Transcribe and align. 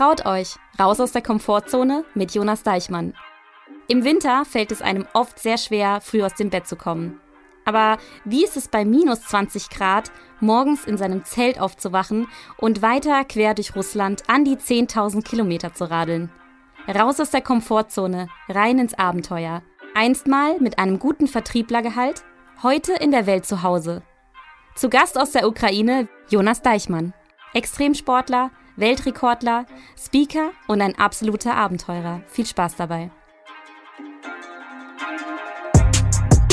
Traut 0.00 0.24
euch, 0.24 0.56
raus 0.78 0.98
aus 0.98 1.12
der 1.12 1.20
Komfortzone 1.20 2.06
mit 2.14 2.32
Jonas 2.32 2.62
Deichmann. 2.62 3.12
Im 3.86 4.02
Winter 4.02 4.46
fällt 4.46 4.72
es 4.72 4.80
einem 4.80 5.06
oft 5.12 5.38
sehr 5.38 5.58
schwer, 5.58 6.00
früh 6.00 6.22
aus 6.22 6.32
dem 6.32 6.48
Bett 6.48 6.66
zu 6.66 6.76
kommen. 6.76 7.20
Aber 7.66 7.98
wie 8.24 8.42
ist 8.42 8.56
es 8.56 8.68
bei 8.68 8.86
minus 8.86 9.20
20 9.24 9.68
Grad, 9.68 10.10
morgens 10.40 10.86
in 10.86 10.96
seinem 10.96 11.26
Zelt 11.26 11.60
aufzuwachen 11.60 12.28
und 12.56 12.80
weiter 12.80 13.26
quer 13.26 13.52
durch 13.52 13.76
Russland 13.76 14.22
an 14.26 14.46
die 14.46 14.56
10.000 14.56 15.22
Kilometer 15.22 15.74
zu 15.74 15.90
radeln? 15.90 16.30
Raus 16.88 17.20
aus 17.20 17.28
der 17.28 17.42
Komfortzone, 17.42 18.28
rein 18.48 18.78
ins 18.78 18.94
Abenteuer. 18.94 19.60
Einstmal 19.94 20.58
mit 20.60 20.78
einem 20.78 20.98
guten 20.98 21.26
Vertrieblergehalt, 21.28 22.24
heute 22.62 22.94
in 22.94 23.10
der 23.10 23.26
Welt 23.26 23.44
zu 23.44 23.62
Hause. 23.62 24.00
Zu 24.76 24.88
Gast 24.88 25.18
aus 25.18 25.32
der 25.32 25.46
Ukraine 25.46 26.08
Jonas 26.30 26.62
Deichmann, 26.62 27.12
Extremsportler, 27.52 28.50
Weltrekordler, 28.80 29.66
Speaker 29.98 30.52
und 30.66 30.80
ein 30.80 30.98
absoluter 30.98 31.54
Abenteurer. 31.54 32.22
Viel 32.28 32.46
Spaß 32.46 32.76
dabei. 32.76 33.10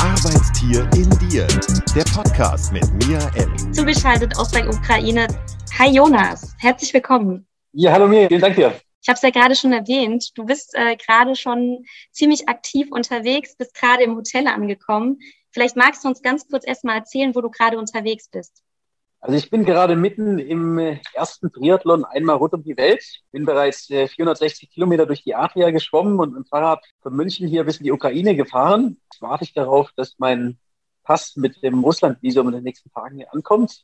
Arbeitstier 0.02 0.90
in 0.95 1.09
dir, 1.30 1.48
der 1.95 2.03
Podcast 2.13 2.73
mit 2.73 2.84
Mia 3.05 3.31
N. 3.36 3.73
Zugeschaltet 3.73 4.38
aus 4.38 4.52
der 4.52 4.67
Ukraine. 4.67 5.27
Hi 5.80 5.90
Jonas, 5.90 6.53
herzlich 6.59 6.94
willkommen. 6.94 7.48
Ja, 7.72 7.94
hallo 7.94 8.09
Mia, 8.09 8.28
vielen 8.28 8.41
Dank 8.41 8.58
dir. 8.58 8.73
Ich 9.02 9.08
habe 9.08 9.16
es 9.16 9.22
ja 9.22 9.30
gerade 9.30 9.55
schon 9.55 9.72
erwähnt, 9.72 10.38
du 10.38 10.44
bist 10.44 10.75
äh, 10.75 10.98
gerade 10.98 11.34
schon 11.36 11.86
ziemlich 12.12 12.50
aktiv 12.50 12.88
unterwegs, 12.91 13.55
bist 13.55 13.73
gerade 13.73 14.03
im 14.03 14.17
Hotel 14.17 14.48
angekommen. 14.48 15.20
Vielleicht 15.52 15.78
magst 15.78 16.03
du 16.03 16.09
uns 16.09 16.22
ganz 16.22 16.45
kurz 16.50 16.67
erstmal 16.67 16.98
erzählen, 16.98 17.34
wo 17.36 17.39
du 17.39 17.50
gerade 17.50 17.78
unterwegs 17.78 18.28
bist. 18.28 18.64
Also 19.27 19.40
ich 19.40 19.49
bin 19.49 19.66
gerade 19.66 19.98
mitten 19.98 20.40
im 20.40 20.80
äh, 20.80 21.02
ersten 21.13 21.52
Triathlon 21.52 22.05
einmal 22.05 22.38
rund 22.38 22.54
um 22.54 22.63
die 22.63 22.77
Welt. 22.77 23.04
Bin 23.34 23.44
bereits 23.44 23.88
460 23.88 24.70
äh, 24.70 24.72
Kilometer 24.72 25.05
durch 25.05 25.22
die 25.26 25.36
Adria 25.36 25.70
geschwommen 25.72 26.17
und 26.17 26.30
mit 26.30 26.45
dem 26.45 26.45
Fahrrad 26.45 26.86
von 27.02 27.14
München 27.14 27.45
hier 27.45 27.66
bis 27.66 27.80
in 27.80 27.83
die 27.83 27.92
Ukraine 27.92 28.38
gefahren. 28.38 29.02
Jetzt 29.11 29.22
warte 29.22 29.44
ich 29.44 29.53
darauf, 29.53 29.92
dass 29.98 30.16
mein 30.17 30.58
Pass 31.03 31.36
mit 31.36 31.61
dem 31.61 31.83
Russlandvisum 31.83 32.48
in 32.48 32.53
den 32.53 32.64
nächsten 32.64 32.89
Tagen 32.89 33.17
hier 33.17 33.33
ankommt. 33.33 33.83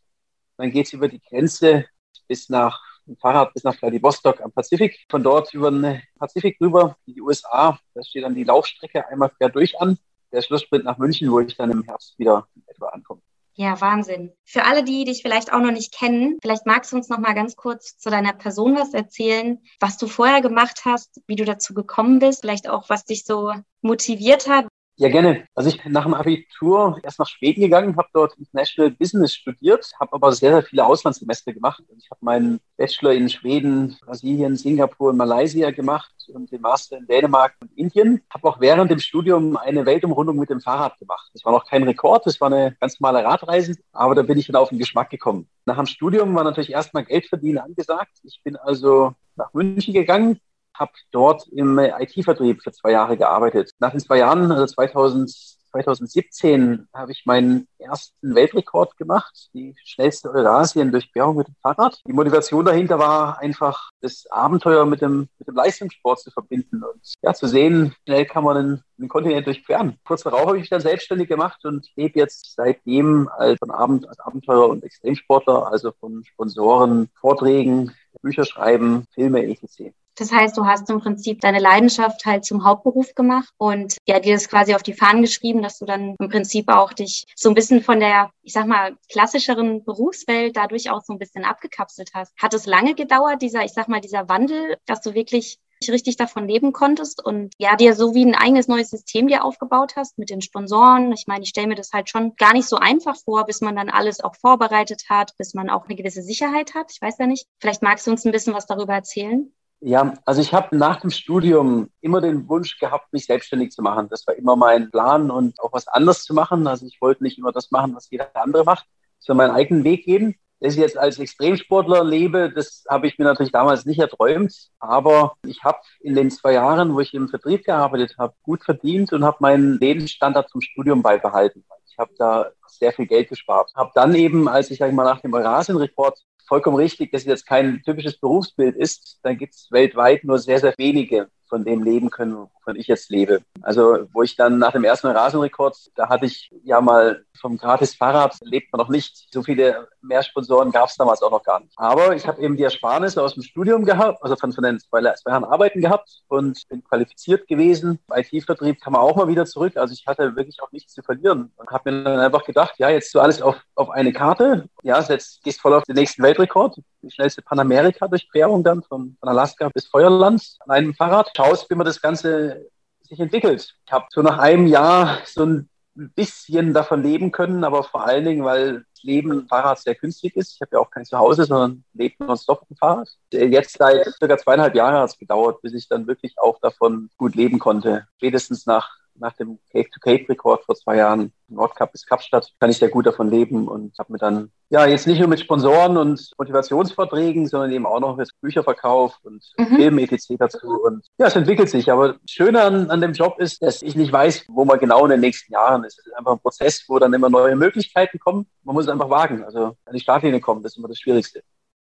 Dann 0.56 0.72
geht 0.72 0.86
es 0.86 0.94
über 0.94 1.10
die 1.10 1.20
Grenze 1.20 1.88
bis 2.30 2.48
nach 2.48 2.80
ein 3.06 3.18
Fahrrad 3.18 3.54
bis 3.54 3.66
nach 3.66 3.76
Vladivostok 3.76 4.40
am 4.40 4.54
Pazifik. 4.54 4.98
Von 5.10 5.24
dort 5.24 5.54
über 5.54 5.72
den 5.72 6.02
Pazifik 6.20 6.56
rüber 6.62 6.96
in 7.06 7.16
die 7.16 7.22
USA. 7.22 7.78
Da 7.94 8.02
steht 8.02 8.24
dann 8.24 8.36
die 8.36 8.46
Laufstrecke 8.46 9.10
einmal 9.10 9.30
quer 9.32 9.50
durch 9.50 9.78
an. 9.82 9.98
Der 10.32 10.42
Schlusssprint 10.42 10.86
nach 10.86 10.98
München, 10.98 11.30
wo 11.30 11.42
ich 11.42 11.58
dann 11.58 11.70
im 11.70 11.84
Herbst 11.84 12.18
wieder 12.18 12.48
etwa 12.66 12.88
ankomme. 12.88 13.22
Ja, 13.56 13.80
Wahnsinn. 13.82 14.32
Für 14.46 14.64
alle, 14.66 14.84
die 14.84 15.04
dich 15.06 15.22
vielleicht 15.22 15.54
auch 15.54 15.60
noch 15.60 15.72
nicht 15.72 15.94
kennen, 15.94 16.38
vielleicht 16.42 16.66
magst 16.66 16.92
du 16.92 16.96
uns 16.96 17.10
noch 17.10 17.20
mal 17.20 17.34
ganz 17.34 17.56
kurz 17.56 17.98
zu 17.98 18.10
deiner 18.10 18.34
Person 18.34 18.76
was 18.76 18.94
erzählen, 18.96 19.60
was 19.80 19.98
du 19.98 20.08
vorher 20.08 20.42
gemacht 20.42 20.82
hast, 20.86 21.22
wie 21.28 21.36
du 21.36 21.46
dazu 21.46 21.76
gekommen 21.76 22.18
bist, 22.18 22.42
vielleicht 22.42 22.68
auch, 22.68 22.90
was 22.90 23.06
dich 23.06 23.26
so 23.26 23.54
motiviert 23.82 24.50
hat, 24.50 24.68
ja, 24.98 25.10
gerne. 25.10 25.48
Also 25.56 25.70
ich 25.70 25.82
bin 25.82 25.92
nach 25.92 26.04
dem 26.04 26.14
Abitur 26.14 27.00
erst 27.02 27.18
nach 27.18 27.28
Schweden 27.28 27.62
gegangen, 27.62 27.98
habe 27.98 28.10
dort 28.14 28.38
International 28.38 28.92
Business 28.92 29.34
studiert, 29.34 29.92
habe 30.00 30.14
aber 30.14 30.32
sehr, 30.32 30.52
sehr 30.52 30.62
viele 30.62 30.86
Auslandssemester 30.86 31.52
gemacht. 31.52 31.82
Also 31.90 31.98
ich 31.98 32.12
habe 32.12 32.20
meinen 32.22 32.60
Bachelor 32.78 33.14
in 33.14 33.28
Schweden, 33.28 33.98
Brasilien, 34.06 34.56
Singapur 34.56 35.10
und 35.10 35.18
Malaysia 35.18 35.72
gemacht 35.72 36.14
und 36.32 36.52
den 36.52 36.62
Master 36.62 36.98
in 36.98 37.08
Dänemark 37.08 37.56
und 37.60 37.76
Indien. 37.76 38.22
Habe 38.32 38.48
auch 38.48 38.60
während 38.60 38.92
dem 38.92 39.00
Studium 39.00 39.58
eine 39.58 39.84
Weltumrundung 39.84 40.38
mit 40.38 40.52
dem 40.52 40.62
Fahrrad 40.62 41.00
gemacht. 41.00 41.28
Das 41.34 41.44
war 41.44 41.54
noch 41.54 41.66
kein 41.66 41.82
Rekord, 41.82 42.28
das 42.28 42.40
war 42.40 42.52
eine 42.52 42.76
ganz 42.80 43.00
normale 43.00 43.26
Radreise, 43.26 43.76
aber 43.94 44.14
da 44.14 44.22
bin 44.22 44.38
ich 44.38 44.46
dann 44.46 44.58
auf 44.58 44.70
den 44.70 44.78
Geschmack 44.78 45.10
gekommen. 45.10 45.48
Nach 45.66 45.78
dem 45.78 45.88
Studium 45.88 46.36
war 46.36 46.44
natürlich 46.44 46.72
erstmal 46.72 47.04
Geld 47.04 47.26
verdienen 47.26 47.58
angesagt. 47.58 48.20
Ich 48.22 48.42
bin 48.44 48.58
also 48.58 49.14
nach 49.36 49.52
München 49.54 49.96
gegangen, 49.96 50.40
habe 50.74 50.92
dort 51.12 51.48
im 51.50 51.78
IT-Vertrieb 51.80 52.62
für 52.64 52.72
zwei 52.72 52.92
Jahre 52.92 53.18
gearbeitet. 53.18 53.72
Nach 53.80 53.92
den 53.92 54.00
zwei 54.00 54.20
Jahren, 54.20 54.52
also 54.52 54.66
2000, 54.66 55.30
2017, 55.74 56.88
habe 56.94 57.12
ich 57.12 57.24
meinen 57.26 57.68
ersten 57.80 58.36
Weltrekord 58.36 58.96
gemacht, 58.98 59.50
die 59.54 59.76
schnellste 59.84 60.30
Eurasien-Durchquerung 60.32 61.38
mit 61.38 61.48
dem 61.48 61.56
Fahrrad. 61.62 62.00
Die 62.08 62.14
Motivation 62.14 62.64
dahinter 62.64 63.00
war 63.00 63.40
einfach, 63.40 63.90
das 64.02 64.26
Abenteuer 64.30 64.86
mit 64.86 65.02
dem, 65.02 65.28
mit 65.40 65.48
dem 65.48 65.56
Leistungssport 65.56 66.20
zu 66.20 66.32
verbinden 66.32 66.84
und 66.84 67.14
ja, 67.22 67.34
zu 67.34 67.48
sehen, 67.48 67.96
schnell 68.06 68.26
kann 68.26 68.44
man 68.44 68.58
einen, 68.58 68.84
einen 69.00 69.10
Kontinent 69.10 69.48
durchqueren. 69.48 69.98
Kurz 70.06 70.24
darauf 70.24 70.46
habe 70.46 70.58
ich 70.58 70.62
mich 70.62 70.70
dann 70.70 70.82
selbstständig 70.82 71.28
gemacht 71.28 71.66
und 71.66 71.88
lebe 71.96 72.20
jetzt 72.20 72.54
seitdem 72.56 73.30
als, 73.38 73.60
Abend, 73.64 74.08
als 74.08 74.20
Abenteurer 74.20 74.70
und 74.70 74.84
Extremsportler, 74.84 75.72
also 75.72 75.92
von 76.00 76.24
Sponsoren, 76.24 77.10
Vorträgen, 77.20 77.92
Bücher 78.24 78.46
schreiben, 78.46 79.06
Filme, 79.14 79.46
etc. 79.46 79.94
Das 80.16 80.32
heißt, 80.32 80.58
du 80.58 80.66
hast 80.66 80.90
im 80.90 81.00
Prinzip 81.00 81.42
deine 81.42 81.60
Leidenschaft 81.60 82.26
halt 82.26 82.46
zum 82.46 82.64
Hauptberuf 82.64 83.16
gemacht 83.16 83.52
und 83.58 83.98
ja, 84.08 84.20
dir 84.20 84.34
das 84.34 84.48
quasi 84.48 84.76
auf 84.76 84.84
die 84.84 84.94
Fahnen 84.94 85.22
geschrieben, 85.22 85.64
dass 85.64 85.80
du 85.80 85.86
dann 85.86 86.16
im 86.20 86.30
Prinzip 86.30 86.70
auch 86.70 86.94
dich 86.94 87.26
so 87.36 87.50
ein 87.50 87.56
bisschen 87.56 87.82
von 87.82 88.00
der, 88.00 88.30
ich 88.44 88.54
sag 88.54 88.68
mal, 88.68 88.96
klassischeren 89.12 89.84
Berufswelt 89.84 90.56
dadurch 90.56 90.90
auch 90.92 91.02
so 91.02 91.14
ein 91.14 91.20
bisschen 91.20 91.46
abgekapselt 91.46 92.12
hast. 92.14 92.32
Hat 92.38 92.54
es 92.54 92.68
lange 92.68 92.94
gedauert, 92.94 93.42
dieser, 93.42 93.64
ich 93.66 93.74
sag 93.74 93.88
mal, 93.88 94.02
dieser 94.02 94.30
Wandel, 94.30 94.78
dass 94.86 95.02
du 95.02 95.16
wirklich 95.16 95.58
richtig 95.90 96.18
davon 96.18 96.48
leben 96.48 96.74
konntest 96.74 97.24
und 97.24 97.54
ja, 97.58 97.76
dir 97.76 97.96
so 97.96 98.14
wie 98.16 98.26
ein 98.26 98.36
eigenes 98.36 98.68
neues 98.68 98.90
System 98.90 99.28
dir 99.28 99.44
aufgebaut 99.44 99.96
hast 99.96 100.18
mit 100.18 100.30
den 100.30 100.42
Sponsoren. 100.42 101.12
Ich 101.12 101.28
meine, 101.28 101.44
ich 101.44 101.50
stelle 101.50 101.68
mir 101.68 101.76
das 101.76 101.92
halt 101.92 102.10
schon 102.10 102.36
gar 102.36 102.54
nicht 102.54 102.68
so 102.68 102.78
einfach 102.78 103.16
vor, 103.18 103.46
bis 103.46 103.62
man 103.62 103.76
dann 103.76 103.90
alles 103.90 104.22
auch 104.22 104.36
vorbereitet 104.36 105.06
hat, 105.10 105.36
bis 105.38 105.54
man 105.54 105.70
auch 105.70 105.86
eine 105.86 105.96
gewisse 105.96 106.22
Sicherheit 106.22 106.74
hat. 106.74 106.92
Ich 106.92 107.02
weiß 107.02 107.18
ja 107.20 107.28
nicht. 107.28 107.48
Vielleicht 107.60 107.82
magst 107.82 108.08
du 108.08 108.12
uns 108.12 108.26
ein 108.26 108.32
bisschen 108.32 108.54
was 108.54 108.66
darüber 108.66 108.94
erzählen. 108.94 109.52
Ja, 109.86 110.14
also 110.24 110.40
ich 110.40 110.54
habe 110.54 110.78
nach 110.78 111.02
dem 111.02 111.10
Studium 111.10 111.90
immer 112.00 112.22
den 112.22 112.48
Wunsch 112.48 112.80
gehabt, 112.80 113.12
mich 113.12 113.26
selbstständig 113.26 113.72
zu 113.72 113.82
machen. 113.82 114.08
Das 114.10 114.26
war 114.26 114.34
immer 114.36 114.56
mein 114.56 114.90
Plan 114.90 115.30
und 115.30 115.60
auch 115.60 115.74
was 115.74 115.90
anderes 115.90 116.24
zu 116.24 116.34
machen. 116.34 116.68
Also 116.68 116.86
ich 116.86 117.02
wollte 117.02 117.22
nicht 117.22 117.38
immer 117.38 117.52
das 117.52 117.70
machen, 117.70 117.94
was 117.94 118.10
jeder 118.10 118.34
andere 118.36 118.64
macht, 118.64 118.86
sondern 119.20 119.48
meinen 119.48 119.58
eigenen 119.58 119.84
Weg 119.84 120.06
gehen. 120.06 120.36
Dass 120.64 120.76
ich 120.76 120.80
jetzt 120.80 120.98
als 120.98 121.20
Extremsportler 121.20 122.06
lebe, 122.06 122.50
das 122.50 122.86
habe 122.90 123.06
ich 123.06 123.18
mir 123.18 123.26
natürlich 123.26 123.52
damals 123.52 123.86
nicht 123.86 124.00
erträumt. 124.00 124.70
Aber 124.80 125.34
ich 125.46 125.62
habe 125.66 125.80
in 126.00 126.16
den 126.16 126.32
zwei 126.32 126.54
Jahren, 126.54 126.94
wo 126.94 127.02
ich 127.02 127.14
im 127.14 127.28
Vertrieb 127.28 127.66
gearbeitet 127.66 128.16
habe, 128.18 128.34
gut 128.44 128.64
verdient 128.64 129.12
und 129.12 129.26
habe 129.26 129.36
meinen 129.42 129.78
Lebensstandard 129.78 130.50
zum 130.50 130.62
Studium 130.62 131.02
beibehalten. 131.02 131.66
Ich 131.92 131.98
habe 131.98 132.14
da 132.18 132.50
sehr 132.66 132.94
viel 132.94 133.08
Geld 133.08 133.28
gespart. 133.28 133.74
Habe 133.76 133.92
dann 133.94 134.16
eben, 134.16 134.48
als 134.48 134.72
ich 134.72 134.78
sag 134.78 134.88
ich 134.88 134.96
mal 134.96 135.04
nach 135.04 135.20
dem 135.20 135.34
Eurasien-Report 135.34 136.18
vollkommen 136.48 136.78
richtig, 136.78 137.12
dass 137.12 137.22
es 137.22 137.28
jetzt 137.28 137.48
kein 137.48 137.82
typisches 137.84 138.20
Berufsbild 138.20 138.76
ist. 138.76 139.20
Dann 139.24 139.38
gibt 139.38 139.54
es 139.54 139.72
weltweit 139.72 140.24
nur 140.24 140.40
sehr, 140.40 140.60
sehr 140.60 140.74
wenige, 140.78 141.28
von 141.54 141.64
dem 141.64 141.84
leben 141.84 142.10
können, 142.10 142.36
wovon 142.36 142.76
ich 142.76 142.88
jetzt 142.88 143.12
lebe. 143.12 143.42
Also 143.62 144.08
wo 144.12 144.24
ich 144.24 144.36
dann 144.36 144.58
nach 144.58 144.72
dem 144.72 144.84
ersten 144.84 145.06
Rasenrekord, 145.06 145.78
da 145.94 146.10
hatte 146.10 146.26
ich 146.26 146.52
ja 146.64 146.82
mal 146.82 147.24
vom 147.40 147.58
gratis 147.58 147.94
Fahrrad, 147.94 148.36
lebt 148.42 148.74
man 148.74 148.80
noch 148.80 148.90
nicht. 148.90 149.28
So 149.32 149.44
viele 149.44 149.88
mehr 150.02 150.24
Sponsoren 150.24 150.72
gab 150.72 150.90
es 150.90 150.96
damals 150.96 151.22
auch 151.22 151.30
noch 151.30 151.44
gar 151.44 151.60
nicht. 151.60 151.72
Aber 151.76 152.16
ich 152.16 152.26
habe 152.26 152.42
eben 152.42 152.58
die 152.58 152.64
Ersparnisse 152.64 153.22
aus 153.22 153.36
dem 153.36 153.44
Studium 153.44 153.86
gehabt, 153.86 154.18
also 154.24 154.36
von, 154.36 154.52
von 154.52 154.64
den 154.64 154.80
zwei, 154.80 155.02
zwei 155.02 155.30
Jahren 155.30 155.44
Arbeiten 155.44 155.80
gehabt 155.80 156.24
und 156.28 156.68
bin 156.70 156.84
qualifiziert 156.84 157.48
gewesen. 157.48 158.00
IT-Vertrieb 158.12 158.82
kam 158.82 158.96
auch 158.96 159.16
mal 159.16 159.28
wieder 159.28 159.46
zurück. 159.46 159.78
Also 159.78 159.94
ich 159.94 160.08
hatte 160.08 160.36
wirklich 160.36 160.60
auch 160.60 160.72
nichts 160.72 160.94
zu 160.94 161.04
verlieren 161.04 161.52
und 161.58 161.70
habe 161.70 161.92
mir 161.92 162.04
dann 162.04 162.20
einfach 162.20 162.46
gedacht, 162.46 162.74
ja, 162.80 162.90
jetzt 162.90 163.12
so 163.12 163.20
alles 163.20 163.44
auf, 163.44 163.58
auf 163.76 163.92
eine 163.92 164.12
Karte. 164.12 164.68
Ja, 164.82 165.00
jetzt 165.00 165.44
gehst 165.44 165.62
voll 165.62 165.76
auf 165.76 165.84
den 165.84 165.98
nächsten 165.98 166.24
Weltrekord. 166.34 166.82
Die 167.02 167.12
schnellste 167.12 167.42
Panamerika-Durchquerung 167.42 168.64
dann 168.64 168.84
von, 168.84 169.16
von 169.20 169.30
Alaska 169.30 169.70
bis 169.70 169.88
Feuerland 169.88 170.58
an 170.60 170.72
einem 170.72 170.94
Fahrrad. 170.94 171.32
Schaust, 171.36 171.70
wie 171.70 171.76
man 171.76 171.86
das 171.86 172.02
Ganze 172.02 172.70
sich 173.04 173.20
entwickelt. 173.20 173.76
Ich 173.86 173.92
habe 173.92 174.06
so 174.10 174.22
nach 174.22 174.40
einem 174.40 174.68
Jahr 174.68 175.20
so 175.26 175.46
ein 175.46 175.70
bisschen 175.94 176.74
davon 176.74 177.04
leben 177.04 177.32
können, 177.32 177.64
aber 177.64 177.84
vor 177.84 178.08
allen 178.08 178.26
Dingen, 178.26 178.44
weil 178.44 178.86
das 178.96 179.04
Leben 179.04 179.48
Fahrrad 179.48 179.80
sehr 179.80 179.94
günstig 179.94 180.36
ist. 180.36 180.56
Ich 180.56 180.62
habe 180.62 180.72
ja 180.74 180.80
auch 180.80 180.90
kein 180.90 181.06
Zuhause, 181.06 181.46
sondern 181.46 181.84
lebe 181.94 182.24
nonstop 182.26 182.62
auf 182.62 182.68
dem 182.68 182.78
Fahrrad. 182.78 183.10
Jetzt 183.32 183.78
seit 183.78 184.12
circa 184.18 184.38
zweieinhalb 184.38 184.74
Jahren 184.74 184.96
hat 184.96 185.12
es 185.12 185.20
gedauert, 185.20 185.62
bis 185.62 185.74
ich 185.74 185.88
dann 185.88 186.08
wirklich 186.08 186.36
auch 186.40 186.60
davon 186.60 187.10
gut 187.18 187.36
leben 187.36 187.60
konnte. 187.60 188.08
Spätestens 188.16 188.66
nach 188.66 188.90
nach 189.16 189.34
dem 189.34 189.60
Cape-to-Cape-Rekord 189.72 190.66
vor 190.66 190.76
zwei 190.76 190.98
Jahren, 190.98 191.34
Nordcup 191.48 191.92
bis 191.92 192.06
Kapstadt, 192.06 192.52
kann 192.60 192.70
ich 192.70 192.78
sehr 192.78 192.90
gut 192.90 193.06
davon 193.06 193.30
leben 193.30 193.68
und 193.68 193.98
habe 194.00 194.12
mir 194.12 194.18
dann, 194.18 194.52
ja, 194.70 194.86
jetzt 194.86 195.08
nicht 195.08 195.20
nur 195.20 195.28
mit 195.28 195.40
Sponsoren 195.40 195.98
und 195.98 196.32
Motivationsverträgen, 196.38 197.48
sondern 197.48 197.72
eben 197.72 197.86
auch 197.86 198.00
noch 198.00 198.18
mit 198.18 198.32
Bücherverkauf 198.42 199.18
und 199.24 199.44
mhm. 199.58 200.00
Etc. 200.00 200.36
dazu. 200.38 200.68
Und 200.84 201.06
ja, 201.18 201.28
es 201.28 201.36
entwickelt 201.36 201.70
sich. 201.70 201.92
Aber 201.92 202.16
Schöne 202.28 202.62
an, 202.62 202.90
an 202.90 203.02
dem 203.02 203.14
Job 203.14 203.40
ist, 203.40 203.62
dass 203.62 203.82
ich 203.82 203.96
nicht 203.96 204.12
weiß, 204.12 204.46
wo 204.48 204.66
man 204.66 204.80
genau 204.80 205.04
in 205.04 205.12
den 205.12 205.22
nächsten 205.22 205.54
Jahren 205.54 205.84
ist. 205.84 206.00
Es 206.00 206.08
ist 206.08 206.14
einfach 206.14 206.34
ein 206.34 206.40
Prozess, 206.40 206.84
wo 206.88 207.00
dann 207.00 207.14
immer 207.14 207.30
neue 207.30 207.56
Möglichkeiten 207.56 208.20
kommen. 208.20 208.48
Man 208.64 208.74
muss 208.76 208.86
es 208.86 208.92
einfach 208.92 209.10
wagen. 209.10 209.44
Also 209.44 209.78
an 209.86 209.94
die 209.94 210.00
Startlinie 210.00 210.40
kommen, 210.40 210.64
das 210.64 210.74
ist 210.74 210.78
immer 210.78 210.88
das 210.88 211.00
Schwierigste. 211.00 211.44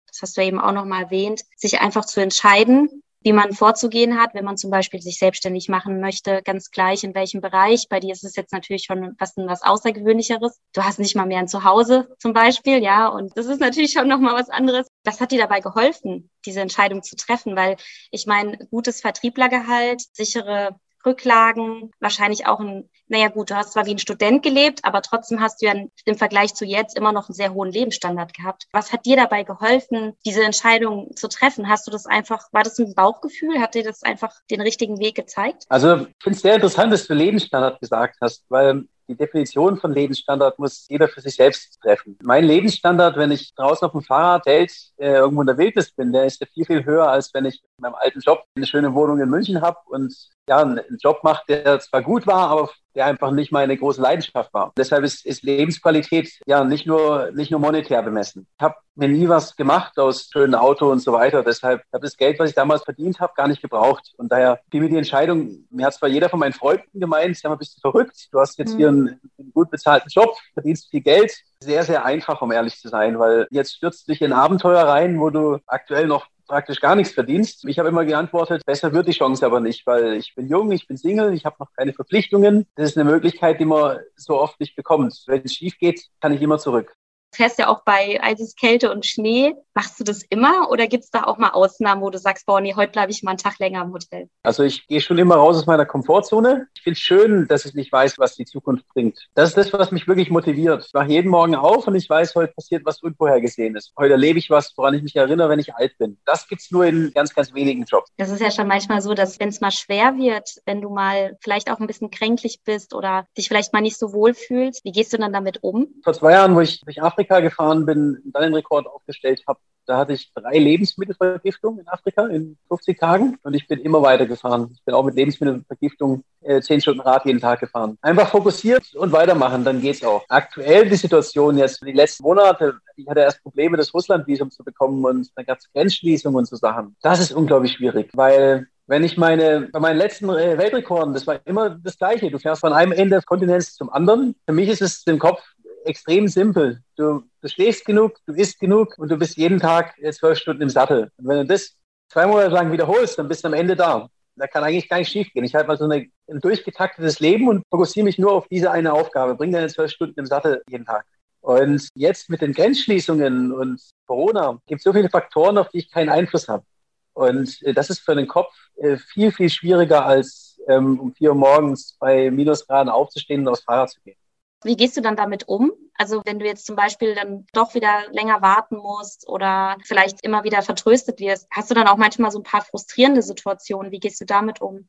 Das 0.06 0.22
hast 0.22 0.36
du 0.36 0.42
eben 0.42 0.58
auch 0.58 0.72
nochmal 0.72 1.04
erwähnt, 1.04 1.42
sich 1.56 1.80
einfach 1.80 2.04
zu 2.04 2.20
entscheiden, 2.20 3.02
wie 3.22 3.32
man 3.32 3.52
vorzugehen 3.52 4.18
hat, 4.18 4.34
wenn 4.34 4.44
man 4.44 4.56
zum 4.56 4.70
Beispiel 4.70 5.00
sich 5.00 5.18
selbstständig 5.18 5.68
machen 5.68 6.00
möchte, 6.00 6.42
ganz 6.42 6.70
gleich 6.70 7.04
in 7.04 7.14
welchem 7.14 7.40
Bereich. 7.40 7.86
Bei 7.88 8.00
dir 8.00 8.12
ist 8.12 8.24
es 8.24 8.36
jetzt 8.36 8.52
natürlich 8.52 8.84
schon 8.84 9.14
was, 9.18 9.34
was 9.36 9.62
Außergewöhnlicheres. 9.62 10.58
Du 10.72 10.82
hast 10.82 10.98
nicht 10.98 11.16
mal 11.16 11.26
mehr 11.26 11.40
ein 11.40 11.48
Zuhause 11.48 12.08
zum 12.18 12.32
Beispiel, 12.32 12.82
ja, 12.82 13.08
und 13.08 13.36
das 13.36 13.46
ist 13.46 13.60
natürlich 13.60 13.92
schon 13.92 14.08
nochmal 14.08 14.34
was 14.34 14.48
anderes. 14.48 14.86
Was 15.04 15.20
hat 15.20 15.32
dir 15.32 15.38
dabei 15.38 15.60
geholfen, 15.60 16.30
diese 16.46 16.60
Entscheidung 16.60 17.02
zu 17.02 17.16
treffen? 17.16 17.56
Weil 17.56 17.76
ich 18.10 18.26
meine, 18.26 18.56
gutes 18.70 19.00
Vertrieblergehalt, 19.00 20.02
sichere 20.12 20.76
Rücklagen, 21.04 21.90
wahrscheinlich 22.00 22.46
auch 22.46 22.60
ein, 22.60 22.88
naja 23.08 23.28
gut, 23.28 23.50
du 23.50 23.56
hast 23.56 23.72
zwar 23.72 23.86
wie 23.86 23.94
ein 23.94 23.98
Student 23.98 24.42
gelebt, 24.42 24.84
aber 24.84 25.02
trotzdem 25.02 25.40
hast 25.40 25.60
du 25.60 25.66
ja 25.66 25.74
im 26.04 26.16
Vergleich 26.16 26.54
zu 26.54 26.64
jetzt 26.64 26.96
immer 26.96 27.12
noch 27.12 27.28
einen 27.28 27.34
sehr 27.34 27.54
hohen 27.54 27.72
Lebensstandard 27.72 28.34
gehabt. 28.34 28.66
Was 28.72 28.92
hat 28.92 29.06
dir 29.06 29.16
dabei 29.16 29.42
geholfen, 29.42 30.14
diese 30.24 30.44
Entscheidung 30.44 31.14
zu 31.16 31.28
treffen? 31.28 31.68
Hast 31.68 31.86
du 31.86 31.90
das 31.90 32.06
einfach, 32.06 32.48
war 32.52 32.62
das 32.62 32.78
ein 32.78 32.94
Bauchgefühl? 32.94 33.60
Hat 33.60 33.74
dir 33.74 33.84
das 33.84 34.02
einfach 34.02 34.34
den 34.50 34.60
richtigen 34.60 34.98
Weg 34.98 35.14
gezeigt? 35.14 35.64
Also 35.68 35.96
ich 35.96 36.14
finde 36.22 36.36
es 36.36 36.42
sehr 36.42 36.54
interessant, 36.54 36.92
dass 36.92 37.06
du 37.06 37.14
Lebensstandard 37.14 37.80
gesagt 37.80 38.18
hast, 38.20 38.44
weil 38.48 38.84
die 39.10 39.16
Definition 39.16 39.76
von 39.76 39.92
Lebensstandard 39.92 40.58
muss 40.60 40.86
jeder 40.88 41.08
für 41.08 41.20
sich 41.20 41.34
selbst 41.34 41.80
treffen. 41.82 42.16
Mein 42.22 42.44
Lebensstandard, 42.44 43.16
wenn 43.16 43.32
ich 43.32 43.52
draußen 43.56 43.84
auf 43.84 43.92
dem 43.92 44.02
Fahrrad 44.02 44.46
hält, 44.46 44.72
äh, 44.98 45.14
irgendwo 45.14 45.40
in 45.40 45.48
der 45.48 45.58
Wildnis 45.58 45.90
bin, 45.90 46.12
der 46.12 46.26
ist 46.26 46.40
ja 46.40 46.46
viel, 46.46 46.64
viel 46.64 46.84
höher, 46.84 47.08
als 47.08 47.34
wenn 47.34 47.44
ich 47.44 47.60
in 47.60 47.82
meinem 47.82 47.96
alten 47.96 48.20
Job 48.20 48.44
eine 48.54 48.66
schöne 48.66 48.94
Wohnung 48.94 49.20
in 49.20 49.28
München 49.28 49.60
habe 49.60 49.78
und 49.86 50.14
ja, 50.48 50.58
einen 50.58 50.80
Job 51.00 51.24
macht, 51.24 51.48
der 51.48 51.80
zwar 51.80 52.02
gut 52.02 52.26
war, 52.28 52.50
aber 52.50 52.70
der 52.94 53.06
einfach 53.06 53.30
nicht 53.30 53.52
meine 53.52 53.76
große 53.76 54.00
Leidenschaft 54.00 54.52
war. 54.52 54.72
Deshalb 54.76 55.04
ist, 55.04 55.24
ist 55.24 55.42
Lebensqualität 55.42 56.40
ja 56.46 56.64
nicht 56.64 56.86
nur, 56.86 57.30
nicht 57.32 57.50
nur 57.50 57.60
monetär 57.60 58.02
bemessen. 58.02 58.46
Ich 58.58 58.62
habe 58.62 58.76
mir 58.94 59.08
nie 59.08 59.28
was 59.28 59.56
gemacht 59.56 59.98
aus 59.98 60.28
schönen 60.30 60.54
Auto 60.54 60.90
und 60.90 61.00
so 61.00 61.12
weiter. 61.12 61.42
Deshalb 61.42 61.82
habe 61.92 62.04
das 62.04 62.16
Geld, 62.16 62.38
was 62.38 62.50
ich 62.50 62.54
damals 62.54 62.82
verdient 62.82 63.20
habe, 63.20 63.32
gar 63.36 63.48
nicht 63.48 63.62
gebraucht. 63.62 64.12
Und 64.16 64.30
daher 64.30 64.60
fiel 64.70 64.80
mir 64.80 64.88
die 64.88 64.98
Entscheidung, 64.98 65.66
mir 65.70 65.86
hat 65.86 65.94
zwar 65.94 66.08
jeder 66.08 66.28
von 66.28 66.40
meinen 66.40 66.52
Freunden 66.52 67.00
gemeint, 67.00 67.36
sag 67.36 67.50
mal, 67.50 67.56
bist 67.56 67.76
du 67.76 67.80
verrückt? 67.80 68.28
Du 68.32 68.40
hast 68.40 68.58
jetzt 68.58 68.74
mhm. 68.74 68.78
hier 68.78 68.88
einen, 68.88 69.20
einen 69.38 69.52
gut 69.52 69.70
bezahlten 69.70 70.08
Job, 70.10 70.36
verdienst 70.54 70.90
viel 70.90 71.00
Geld. 71.00 71.32
Sehr, 71.62 71.84
sehr 71.84 72.04
einfach, 72.04 72.40
um 72.42 72.52
ehrlich 72.52 72.78
zu 72.78 72.88
sein, 72.88 73.18
weil 73.18 73.46
jetzt 73.50 73.74
stürzt 73.74 74.08
dich 74.08 74.22
in 74.22 74.32
Abenteuer 74.32 74.82
rein, 74.82 75.20
wo 75.20 75.30
du 75.30 75.58
aktuell 75.66 76.06
noch 76.06 76.26
praktisch 76.50 76.80
gar 76.80 76.96
nichts 76.96 77.14
verdienst. 77.14 77.64
Ich 77.64 77.78
habe 77.78 77.88
immer 77.88 78.04
geantwortet, 78.04 78.66
besser 78.66 78.92
wird 78.92 79.06
die 79.08 79.12
Chance 79.12 79.46
aber 79.46 79.60
nicht, 79.60 79.86
weil 79.86 80.14
ich 80.14 80.34
bin 80.34 80.48
jung, 80.48 80.72
ich 80.72 80.86
bin 80.86 80.96
Single, 80.96 81.32
ich 81.32 81.44
habe 81.44 81.56
noch 81.60 81.72
keine 81.76 81.92
Verpflichtungen. 81.92 82.66
Das 82.74 82.90
ist 82.90 82.98
eine 82.98 83.08
Möglichkeit, 83.08 83.60
die 83.60 83.64
man 83.64 83.98
so 84.16 84.38
oft 84.40 84.58
nicht 84.60 84.74
bekommt. 84.74 85.22
Wenn 85.26 85.42
es 85.42 85.54
schief 85.54 85.78
geht, 85.78 86.02
kann 86.20 86.32
ich 86.32 86.42
immer 86.42 86.58
zurück 86.58 86.94
fährst 87.32 87.58
ja 87.58 87.68
auch 87.68 87.82
bei 87.84 88.22
Eises, 88.22 88.54
Kälte 88.54 88.90
und 88.92 89.06
Schnee. 89.06 89.54
Machst 89.74 89.98
du 90.00 90.04
das 90.04 90.22
immer 90.28 90.68
oder 90.70 90.86
gibt 90.86 91.04
es 91.04 91.10
da 91.10 91.24
auch 91.24 91.38
mal 91.38 91.50
Ausnahmen, 91.50 92.02
wo 92.02 92.10
du 92.10 92.18
sagst, 92.18 92.46
boah, 92.46 92.60
nee, 92.60 92.74
heute 92.74 92.92
bleibe 92.92 93.12
ich 93.12 93.22
mal 93.22 93.32
einen 93.32 93.38
Tag 93.38 93.58
länger 93.58 93.82
im 93.82 93.92
Hotel? 93.92 94.28
Also 94.42 94.62
ich 94.62 94.86
gehe 94.88 95.00
schon 95.00 95.18
immer 95.18 95.36
raus 95.36 95.56
aus 95.56 95.66
meiner 95.66 95.86
Komfortzone. 95.86 96.66
Ich 96.74 96.82
finde 96.82 96.96
es 96.96 97.00
schön, 97.00 97.48
dass 97.48 97.64
ich 97.64 97.74
nicht 97.74 97.92
weiß, 97.92 98.18
was 98.18 98.34
die 98.34 98.44
Zukunft 98.44 98.86
bringt. 98.88 99.28
Das 99.34 99.50
ist 99.50 99.56
das, 99.56 99.72
was 99.72 99.90
mich 99.92 100.06
wirklich 100.08 100.30
motiviert. 100.30 100.84
Ich 100.86 100.94
wache 100.94 101.08
jeden 101.08 101.30
Morgen 101.30 101.54
auf 101.54 101.86
und 101.86 101.94
ich 101.94 102.08
weiß, 102.10 102.34
heute 102.34 102.52
passiert 102.52 102.84
was 102.84 103.02
Unvorhergesehenes. 103.02 103.92
Heute 103.96 104.12
erlebe 104.12 104.38
ich 104.38 104.50
was, 104.50 104.72
woran 104.76 104.94
ich 104.94 105.02
mich 105.02 105.16
erinnere, 105.16 105.48
wenn 105.48 105.58
ich 105.58 105.74
alt 105.74 105.96
bin. 105.98 106.18
Das 106.24 106.48
gibt 106.48 106.62
es 106.62 106.70
nur 106.70 106.84
in 106.84 107.12
ganz, 107.14 107.34
ganz 107.34 107.54
wenigen 107.54 107.84
Jobs. 107.84 108.10
Das 108.16 108.30
ist 108.30 108.40
ja 108.40 108.50
schon 108.50 108.66
manchmal 108.66 109.00
so, 109.00 109.14
dass 109.14 109.38
wenn 109.40 109.48
es 109.48 109.60
mal 109.60 109.70
schwer 109.70 110.16
wird, 110.16 110.56
wenn 110.66 110.80
du 110.80 110.90
mal 110.90 111.36
vielleicht 111.40 111.70
auch 111.70 111.78
ein 111.78 111.86
bisschen 111.86 112.10
kränklich 112.10 112.60
bist 112.64 112.94
oder 112.94 113.24
dich 113.38 113.48
vielleicht 113.48 113.72
mal 113.72 113.80
nicht 113.80 113.98
so 113.98 114.12
wohl 114.12 114.34
fühlst, 114.34 114.84
wie 114.84 114.92
gehst 114.92 115.12
du 115.12 115.18
dann 115.18 115.32
damit 115.32 115.62
um? 115.62 115.88
Vor 116.02 116.12
zwei 116.12 116.32
Jahren, 116.32 116.54
wo 116.54 116.60
ich 116.60 116.80
durch 116.80 117.02
Afrika 117.02 117.19
gefahren 117.24 117.86
bin, 117.86 118.18
dann 118.24 118.42
den 118.42 118.54
Rekord 118.54 118.86
aufgestellt 118.86 119.42
habe, 119.46 119.60
da 119.90 119.98
hatte 119.98 120.12
ich 120.12 120.32
drei 120.34 120.56
Lebensmittelvergiftungen 120.56 121.80
in 121.80 121.88
Afrika 121.88 122.26
in 122.26 122.56
50 122.68 122.98
Tagen 122.98 123.38
und 123.42 123.54
ich 123.54 123.66
bin 123.66 123.80
immer 123.80 124.00
weitergefahren. 124.02 124.70
Ich 124.72 124.84
bin 124.84 124.94
auch 124.94 125.02
mit 125.02 125.16
Lebensmittelvergiftung 125.16 126.22
äh, 126.42 126.60
zehn 126.60 126.80
Stunden 126.80 127.00
Rad 127.00 127.24
jeden 127.24 127.40
Tag 127.40 127.58
gefahren. 127.58 127.98
Einfach 128.00 128.30
fokussiert 128.30 128.94
und 128.94 129.10
weitermachen, 129.10 129.64
dann 129.64 129.80
geht's 129.80 130.04
auch. 130.04 130.22
Aktuell 130.28 130.88
die 130.88 130.96
Situation 130.96 131.58
jetzt, 131.58 131.84
die 131.84 131.90
letzten 131.90 132.22
Monate, 132.22 132.78
ich 132.94 133.08
hatte 133.08 133.20
erst 133.20 133.42
Probleme, 133.42 133.76
das 133.76 133.92
Russland-Visum 133.92 134.52
zu 134.52 134.62
bekommen 134.62 135.04
und 135.04 135.28
dann 135.34 135.44
gab 135.44 135.58
es 135.58 135.68
Grenzschließungen 135.72 136.38
und 136.38 136.46
so 136.46 136.54
Sachen. 136.54 136.94
Das 137.02 137.18
ist 137.18 137.32
unglaublich 137.32 137.72
schwierig, 137.72 138.10
weil 138.14 138.68
wenn 138.86 139.04
ich 139.04 139.16
meine, 139.16 139.68
bei 139.72 139.78
meinen 139.78 139.98
letzten 139.98 140.28
äh, 140.30 140.58
Weltrekorden, 140.58 141.14
das 141.14 141.26
war 141.26 141.40
immer 141.46 141.70
das 141.70 141.96
Gleiche. 141.96 142.30
Du 142.30 142.38
fährst 142.38 142.60
von 142.60 142.72
einem 142.72 142.90
Ende 142.92 143.16
des 143.16 143.26
Kontinents 143.26 143.74
zum 143.74 143.88
anderen. 143.88 144.34
Für 144.46 144.52
mich 144.52 144.68
ist 144.68 144.82
es 144.82 145.04
im 145.06 145.20
Kopf 145.20 145.40
extrem 145.84 146.28
simpel. 146.28 146.82
Du, 146.96 147.22
du 147.40 147.48
schläfst 147.48 147.84
genug, 147.84 148.18
du 148.26 148.34
isst 148.34 148.58
genug 148.60 148.94
und 148.98 149.10
du 149.10 149.16
bist 149.16 149.36
jeden 149.36 149.58
Tag 149.58 149.94
zwölf 150.12 150.38
Stunden 150.38 150.62
im 150.62 150.68
Sattel. 150.68 151.10
Und 151.16 151.28
wenn 151.28 151.38
du 151.38 151.46
das 151.46 151.76
zwei 152.08 152.26
Monate 152.26 152.50
lang 152.50 152.72
wiederholst, 152.72 153.18
dann 153.18 153.28
bist 153.28 153.44
du 153.44 153.48
am 153.48 153.54
Ende 153.54 153.76
da. 153.76 154.08
Da 154.36 154.46
kann 154.46 154.64
eigentlich 154.64 154.88
gar 154.88 154.98
nicht 154.98 155.10
schief 155.10 155.30
gehen. 155.32 155.44
Ich 155.44 155.54
habe 155.54 155.68
also 155.68 155.84
eine, 155.84 156.06
ein 156.28 156.40
durchgetaktetes 156.40 157.20
Leben 157.20 157.48
und 157.48 157.62
fokussiere 157.70 158.04
mich 158.04 158.18
nur 158.18 158.32
auf 158.32 158.48
diese 158.48 158.70
eine 158.70 158.92
Aufgabe. 158.92 159.34
Bring 159.34 159.52
deine 159.52 159.68
zwölf 159.68 159.90
Stunden 159.90 160.18
im 160.18 160.26
Sattel 160.26 160.62
jeden 160.68 160.86
Tag. 160.86 161.04
Und 161.40 161.88
jetzt 161.94 162.28
mit 162.28 162.42
den 162.42 162.52
Grenzschließungen 162.52 163.52
und 163.52 163.80
Corona 164.06 164.58
gibt 164.66 164.80
es 164.80 164.84
so 164.84 164.92
viele 164.92 165.08
Faktoren, 165.08 165.58
auf 165.58 165.68
die 165.68 165.78
ich 165.78 165.90
keinen 165.90 166.10
Einfluss 166.10 166.48
habe. 166.48 166.64
Und 167.12 167.60
äh, 167.62 167.72
das 167.74 167.90
ist 167.90 168.00
für 168.00 168.14
den 168.14 168.28
Kopf 168.28 168.54
äh, 168.76 168.96
viel, 168.96 169.32
viel 169.32 169.50
schwieriger, 169.50 170.04
als 170.04 170.58
ähm, 170.68 171.00
um 171.00 171.14
vier 171.14 171.30
Uhr 171.30 171.36
morgens 171.36 171.96
bei 171.98 172.30
Minusgraden 172.30 172.90
aufzustehen 172.90 173.42
und 173.42 173.48
aufs 173.48 173.64
Fahrrad 173.64 173.90
zu 173.90 174.00
gehen. 174.02 174.16
Wie 174.62 174.76
gehst 174.76 174.96
du 174.96 175.00
dann 175.00 175.16
damit 175.16 175.48
um? 175.48 175.72
Also 175.94 176.22
wenn 176.24 176.38
du 176.38 176.46
jetzt 176.46 176.66
zum 176.66 176.76
Beispiel 176.76 177.14
dann 177.14 177.46
doch 177.52 177.74
wieder 177.74 178.04
länger 178.10 178.42
warten 178.42 178.76
musst 178.76 179.28
oder 179.28 179.76
vielleicht 179.84 180.24
immer 180.24 180.44
wieder 180.44 180.62
vertröstet 180.62 181.18
wirst, 181.20 181.46
hast 181.50 181.70
du 181.70 181.74
dann 181.74 181.88
auch 181.88 181.96
manchmal 181.96 182.30
so 182.30 182.38
ein 182.38 182.44
paar 182.44 182.62
frustrierende 182.62 183.22
Situationen. 183.22 183.90
Wie 183.92 184.00
gehst 184.00 184.20
du 184.20 184.26
damit 184.26 184.60
um? 184.60 184.88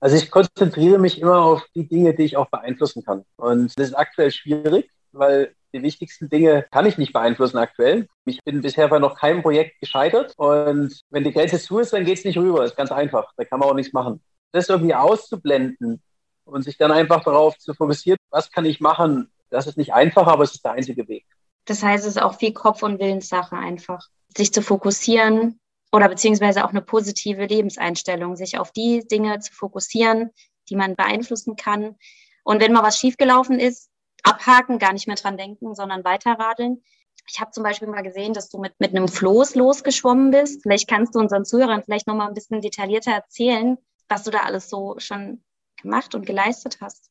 Also 0.00 0.16
ich 0.16 0.30
konzentriere 0.30 0.98
mich 0.98 1.20
immer 1.20 1.42
auf 1.42 1.64
die 1.74 1.88
Dinge, 1.88 2.14
die 2.14 2.24
ich 2.24 2.36
auch 2.36 2.50
beeinflussen 2.50 3.04
kann. 3.04 3.24
Und 3.36 3.78
das 3.78 3.88
ist 3.88 3.94
aktuell 3.94 4.30
schwierig, 4.30 4.90
weil 5.12 5.54
die 5.72 5.82
wichtigsten 5.82 6.28
Dinge 6.28 6.66
kann 6.70 6.86
ich 6.86 6.98
nicht 6.98 7.12
beeinflussen 7.12 7.58
aktuell. 7.58 8.06
Ich 8.26 8.42
bin 8.44 8.60
bisher 8.60 8.88
bei 8.88 8.98
noch 8.98 9.18
keinem 9.18 9.42
Projekt 9.42 9.80
gescheitert. 9.80 10.34
Und 10.36 11.00
wenn 11.10 11.24
die 11.24 11.32
Grenze 11.32 11.58
zu 11.58 11.78
ist, 11.78 11.92
dann 11.92 12.04
geht 12.04 12.18
es 12.18 12.24
nicht 12.24 12.38
rüber. 12.38 12.60
Das 12.60 12.72
ist 12.72 12.76
ganz 12.76 12.92
einfach. 12.92 13.32
Da 13.36 13.44
kann 13.44 13.58
man 13.58 13.68
auch 13.68 13.74
nichts 13.74 13.92
machen. 13.92 14.22
Das 14.52 14.68
irgendwie 14.68 14.94
auszublenden 14.94 16.02
und 16.44 16.62
sich 16.62 16.76
dann 16.76 16.92
einfach 16.92 17.24
darauf 17.24 17.58
zu 17.58 17.74
fokussieren, 17.74 18.18
was 18.30 18.50
kann 18.50 18.64
ich 18.64 18.80
machen, 18.80 19.30
das 19.50 19.66
ist 19.66 19.76
nicht 19.76 19.94
einfach, 19.94 20.26
aber 20.26 20.44
es 20.44 20.54
ist 20.54 20.64
der 20.64 20.72
einzige 20.72 21.06
Weg. 21.08 21.24
Das 21.64 21.82
heißt, 21.82 22.04
es 22.04 22.16
ist 22.16 22.22
auch 22.22 22.38
viel 22.38 22.52
Kopf- 22.52 22.82
und 22.82 22.98
Willenssache 22.98 23.56
einfach, 23.56 24.08
sich 24.36 24.52
zu 24.52 24.62
fokussieren 24.62 25.60
oder 25.92 26.08
beziehungsweise 26.08 26.64
auch 26.64 26.70
eine 26.70 26.82
positive 26.82 27.46
Lebenseinstellung, 27.46 28.36
sich 28.36 28.58
auf 28.58 28.72
die 28.72 29.06
Dinge 29.06 29.38
zu 29.38 29.52
fokussieren, 29.52 30.30
die 30.68 30.76
man 30.76 30.96
beeinflussen 30.96 31.56
kann. 31.56 31.96
Und 32.42 32.60
wenn 32.60 32.72
mal 32.72 32.82
was 32.82 32.98
schiefgelaufen 32.98 33.58
ist, 33.58 33.90
abhaken, 34.24 34.78
gar 34.78 34.92
nicht 34.92 35.06
mehr 35.06 35.16
dran 35.16 35.36
denken, 35.36 35.74
sondern 35.74 36.04
weiterradeln. 36.04 36.82
Ich 37.28 37.40
habe 37.40 37.52
zum 37.52 37.62
Beispiel 37.62 37.88
mal 37.88 38.02
gesehen, 38.02 38.34
dass 38.34 38.50
du 38.50 38.58
mit, 38.58 38.74
mit 38.78 38.90
einem 38.90 39.08
Floß 39.08 39.54
losgeschwommen 39.54 40.30
bist. 40.30 40.62
Vielleicht 40.62 40.88
kannst 40.88 41.14
du 41.14 41.20
unseren 41.20 41.44
Zuhörern 41.44 41.82
vielleicht 41.82 42.06
noch 42.06 42.14
mal 42.14 42.28
ein 42.28 42.34
bisschen 42.34 42.60
detaillierter 42.60 43.12
erzählen, 43.12 43.78
was 44.08 44.24
du 44.24 44.30
da 44.30 44.40
alles 44.40 44.68
so 44.68 44.96
schon 44.98 45.42
gemacht 45.84 46.14
und 46.14 46.26
geleistet 46.26 46.78
hast? 46.80 47.10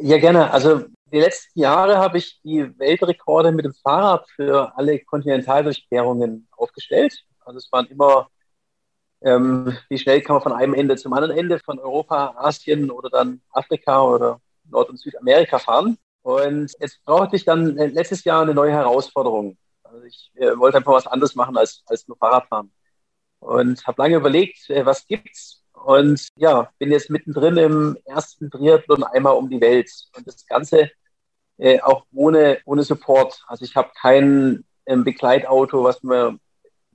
Ja, 0.00 0.18
gerne. 0.18 0.50
Also 0.50 0.84
die 1.12 1.20
letzten 1.20 1.60
Jahre 1.60 1.98
habe 1.98 2.18
ich 2.18 2.40
die 2.42 2.76
Weltrekorde 2.78 3.52
mit 3.52 3.64
dem 3.64 3.74
Fahrrad 3.74 4.26
für 4.34 4.76
alle 4.76 4.98
Kontinentaldurchquerungen 5.00 6.48
aufgestellt. 6.56 7.14
Also 7.44 7.58
es 7.58 7.70
waren 7.70 7.86
immer, 7.86 8.28
ähm, 9.20 9.76
wie 9.88 9.98
schnell 9.98 10.22
kann 10.22 10.34
man 10.34 10.42
von 10.42 10.52
einem 10.52 10.74
Ende 10.74 10.96
zum 10.96 11.12
anderen 11.12 11.36
Ende 11.36 11.58
von 11.58 11.78
Europa, 11.78 12.34
Asien 12.38 12.90
oder 12.90 13.10
dann 13.10 13.42
Afrika 13.50 14.02
oder 14.02 14.40
Nord- 14.68 14.90
und 14.90 14.98
Südamerika 14.98 15.58
fahren. 15.58 15.98
Und 16.22 16.72
jetzt 16.80 17.04
brauchte 17.04 17.36
ich 17.36 17.44
dann 17.44 17.76
letztes 17.76 18.24
Jahr 18.24 18.42
eine 18.42 18.54
neue 18.54 18.72
Herausforderung. 18.72 19.58
Also 19.82 20.02
ich 20.04 20.32
äh, 20.34 20.56
wollte 20.58 20.78
einfach 20.78 20.92
was 20.92 21.06
anderes 21.06 21.34
machen 21.34 21.56
als, 21.56 21.82
als 21.86 22.08
nur 22.08 22.16
Fahrradfahren. 22.16 22.72
Und 23.40 23.86
habe 23.86 24.02
lange 24.02 24.16
überlegt, 24.16 24.70
äh, 24.70 24.86
was 24.86 25.06
gibt's 25.06 25.63
und 25.84 26.28
ja, 26.36 26.70
bin 26.78 26.90
jetzt 26.90 27.10
mittendrin 27.10 27.56
im 27.58 27.98
ersten 28.06 28.50
Triathlon 28.50 29.04
einmal 29.04 29.36
um 29.36 29.50
die 29.50 29.60
Welt. 29.60 29.90
Und 30.16 30.26
das 30.26 30.46
Ganze 30.46 30.90
äh, 31.58 31.80
auch 31.80 32.06
ohne, 32.12 32.58
ohne 32.64 32.82
Support. 32.82 33.44
Also 33.46 33.64
ich 33.64 33.76
habe 33.76 33.90
kein 34.00 34.64
ähm, 34.86 35.04
Begleitauto, 35.04 35.84
was 35.84 36.02
mir 36.02 36.38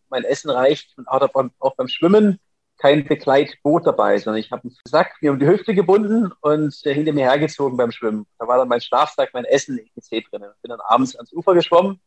mein 0.09 0.23
Essen 0.23 0.49
reicht. 0.49 0.97
Und 0.97 1.07
auch 1.07 1.27
beim, 1.29 1.51
auch 1.59 1.75
beim 1.75 1.87
Schwimmen 1.87 2.39
kein 2.79 3.03
Begleitboot 3.03 3.85
dabei, 3.85 4.17
sondern 4.17 4.39
ich 4.39 4.51
habe 4.51 4.63
einen 4.63 4.75
Sack 4.87 5.17
mir 5.21 5.31
um 5.31 5.39
die 5.39 5.47
Hüfte 5.47 5.75
gebunden 5.75 6.31
und 6.41 6.73
äh, 6.85 6.93
hinter 6.93 7.13
mir 7.13 7.25
hergezogen 7.25 7.77
beim 7.77 7.91
Schwimmen. 7.91 8.25
Da 8.39 8.47
war 8.47 8.57
dann 8.57 8.69
mein 8.69 8.81
Schlafsack, 8.81 9.29
mein 9.33 9.45
Essen, 9.45 9.79
etc. 9.95 10.29
drin. 10.31 10.45
Bin 10.61 10.69
dann 10.69 10.79
abends 10.79 11.15
ans 11.15 11.31
Ufer 11.33 11.53
geschwommen, 11.53 11.99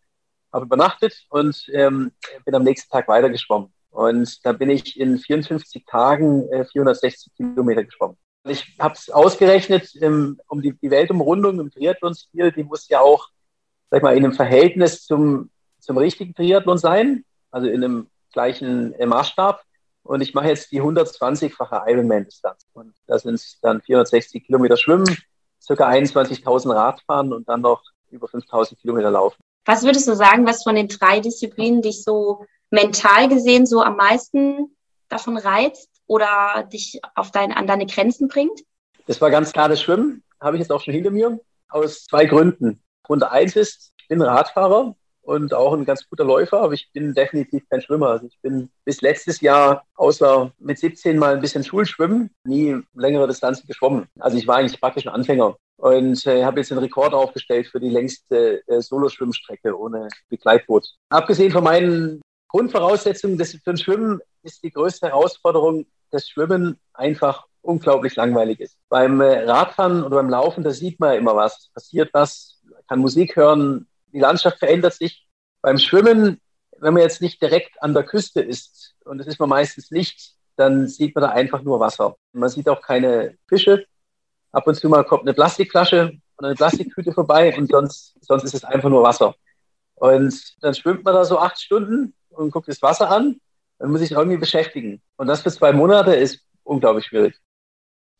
habe 0.52 0.64
übernachtet 0.64 1.26
und 1.28 1.64
ähm, 1.74 2.10
bin 2.44 2.54
am 2.54 2.64
nächsten 2.64 2.90
Tag 2.90 3.06
weiter 3.06 3.30
geschwommen. 3.30 3.72
Und 3.92 4.44
da 4.44 4.52
bin 4.52 4.70
ich 4.70 4.98
in 4.98 5.18
54 5.18 5.84
Tagen 5.84 6.48
äh, 6.50 6.64
460 6.64 7.34
Kilometer 7.36 7.84
geschwommen. 7.84 8.16
Ich 8.44 8.74
habe 8.80 8.94
es 8.94 9.10
ausgerechnet, 9.10 9.90
ähm, 10.00 10.40
um 10.48 10.62
die, 10.62 10.72
die 10.72 10.90
Weltumrundung 10.90 11.60
im 11.60 11.70
Triathlon-Stil, 11.70 12.52
die 12.52 12.64
muss 12.64 12.88
ja 12.88 13.00
auch, 13.00 13.28
sag 13.90 13.98
ich 13.98 14.02
mal, 14.02 14.16
in 14.16 14.24
einem 14.24 14.32
Verhältnis 14.32 15.04
zum, 15.04 15.50
zum 15.78 15.98
richtigen 15.98 16.34
Triathlon 16.34 16.78
sein, 16.78 17.24
also 17.50 17.68
in 17.68 17.84
einem 17.84 18.08
gleichen 18.32 18.94
äh, 18.94 19.06
Maßstab. 19.06 19.62
Und 20.04 20.22
ich 20.22 20.32
mache 20.32 20.48
jetzt 20.48 20.72
die 20.72 20.80
120-fache 20.80 21.84
Ironman-Distanz. 21.86 22.66
Und 22.72 22.94
da 23.06 23.18
sind 23.18 23.34
es 23.34 23.60
dann 23.60 23.82
460 23.82 24.44
Kilometer 24.44 24.78
Schwimmen, 24.78 25.06
circa 25.60 25.88
21.000 25.88 26.74
Radfahren 26.74 27.32
und 27.32 27.46
dann 27.48 27.60
noch 27.60 27.84
über 28.10 28.26
5.000 28.26 28.80
Kilometer 28.80 29.10
Laufen. 29.10 29.40
Was 29.64 29.84
würdest 29.84 30.08
du 30.08 30.14
sagen, 30.14 30.46
was 30.46 30.64
von 30.64 30.74
den 30.74 30.88
drei 30.88 31.20
Disziplinen 31.20 31.82
dich 31.82 32.02
so 32.02 32.44
mental 32.70 33.28
gesehen 33.28 33.66
so 33.66 33.82
am 33.82 33.96
meisten 33.96 34.76
davon 35.08 35.36
reizt 35.36 35.88
oder 36.06 36.68
dich 36.72 37.00
auf 37.14 37.30
dein, 37.30 37.52
an 37.52 37.66
deine 37.66 37.86
Grenzen 37.86 38.28
bringt? 38.28 38.60
Das 39.06 39.20
war 39.20 39.30
ganz 39.30 39.52
klar 39.52 39.68
das 39.68 39.80
Schwimmen, 39.80 40.22
habe 40.40 40.56
ich 40.56 40.60
jetzt 40.60 40.72
auch 40.72 40.80
schon 40.80 40.94
hinter 40.94 41.10
mir, 41.10 41.38
aus 41.68 42.04
zwei 42.04 42.24
Gründen. 42.24 42.82
Grund 43.04 43.22
eins 43.22 43.56
ist, 43.56 43.92
ich 43.98 44.08
bin 44.08 44.22
Radfahrer 44.22 44.94
und 45.22 45.54
auch 45.54 45.72
ein 45.72 45.84
ganz 45.84 46.08
guter 46.08 46.24
Läufer, 46.24 46.60
aber 46.60 46.72
ich 46.74 46.90
bin 46.92 47.14
definitiv 47.14 47.68
kein 47.68 47.80
Schwimmer. 47.80 48.08
Also 48.08 48.26
ich 48.26 48.38
bin 48.42 48.70
bis 48.84 49.00
letztes 49.00 49.40
Jahr 49.40 49.84
außer 49.94 50.52
mit 50.58 50.78
17 50.78 51.18
mal 51.18 51.34
ein 51.34 51.40
bisschen 51.40 51.64
Schulschwimmen 51.64 52.30
nie 52.44 52.76
längere 52.94 53.28
Distanzen 53.28 53.66
geschwommen. 53.66 54.06
Also 54.18 54.36
ich 54.36 54.46
war 54.46 54.56
eigentlich 54.56 54.80
praktisch 54.80 55.06
ein 55.06 55.14
Anfänger 55.14 55.56
und 55.82 56.24
äh, 56.26 56.44
habe 56.44 56.60
jetzt 56.60 56.70
einen 56.70 56.80
Rekord 56.80 57.12
aufgestellt 57.12 57.66
für 57.66 57.80
die 57.80 57.88
längste 57.88 58.62
äh, 58.68 58.80
Soloschwimmstrecke 58.80 59.76
ohne 59.76 60.08
Begleitboot. 60.28 60.86
Abgesehen 61.08 61.50
von 61.50 61.64
meinen 61.64 62.22
Grundvoraussetzungen 62.46 63.36
des, 63.36 63.56
für 63.56 63.70
ein 63.70 63.76
Schwimmen 63.76 64.20
ist 64.44 64.62
die 64.62 64.70
größte 64.70 65.08
Herausforderung, 65.08 65.86
dass 66.12 66.28
Schwimmen 66.28 66.78
einfach 66.94 67.46
unglaublich 67.62 68.14
langweilig 68.14 68.60
ist. 68.60 68.76
Beim 68.88 69.20
äh, 69.20 69.42
Radfahren 69.42 70.04
oder 70.04 70.16
beim 70.16 70.30
Laufen, 70.30 70.62
da 70.62 70.70
sieht 70.70 71.00
man 71.00 71.16
immer 71.16 71.34
was, 71.34 71.68
passiert 71.74 72.10
was, 72.12 72.60
kann 72.88 73.00
Musik 73.00 73.34
hören, 73.34 73.88
die 74.12 74.20
Landschaft 74.20 74.60
verändert 74.60 74.94
sich. 74.94 75.26
Beim 75.62 75.78
Schwimmen, 75.78 76.40
wenn 76.78 76.94
man 76.94 77.02
jetzt 77.02 77.20
nicht 77.20 77.42
direkt 77.42 77.82
an 77.82 77.92
der 77.92 78.04
Küste 78.04 78.40
ist, 78.40 78.94
und 79.04 79.18
das 79.18 79.26
ist 79.26 79.40
man 79.40 79.48
meistens 79.48 79.90
nicht, 79.90 80.34
dann 80.54 80.86
sieht 80.86 81.16
man 81.16 81.22
da 81.22 81.30
einfach 81.30 81.62
nur 81.62 81.80
Wasser. 81.80 82.14
Man 82.32 82.50
sieht 82.50 82.68
auch 82.68 82.82
keine 82.82 83.36
Fische. 83.48 83.84
Ab 84.52 84.66
und 84.66 84.74
zu 84.74 84.88
mal 84.88 85.04
kommt 85.04 85.22
eine 85.22 85.34
Plastikflasche 85.34 86.12
oder 86.38 86.48
eine 86.48 86.56
Plastiktüte 86.56 87.12
vorbei 87.12 87.56
und 87.56 87.70
sonst, 87.70 88.14
sonst 88.20 88.44
ist 88.44 88.54
es 88.54 88.64
einfach 88.64 88.90
nur 88.90 89.02
Wasser. 89.02 89.34
Und 89.94 90.34
dann 90.60 90.74
schwimmt 90.74 91.04
man 91.04 91.14
da 91.14 91.24
so 91.24 91.38
acht 91.38 91.60
Stunden 91.60 92.14
und 92.30 92.50
guckt 92.50 92.68
das 92.68 92.82
Wasser 92.82 93.10
an. 93.10 93.40
Dann 93.78 93.90
muss 93.90 94.00
ich 94.00 94.12
irgendwie 94.12 94.36
beschäftigen. 94.36 95.02
Und 95.16 95.26
das 95.26 95.42
für 95.42 95.50
zwei 95.50 95.72
Monate 95.72 96.14
ist 96.14 96.40
unglaublich 96.64 97.06
schwierig. 97.06 97.38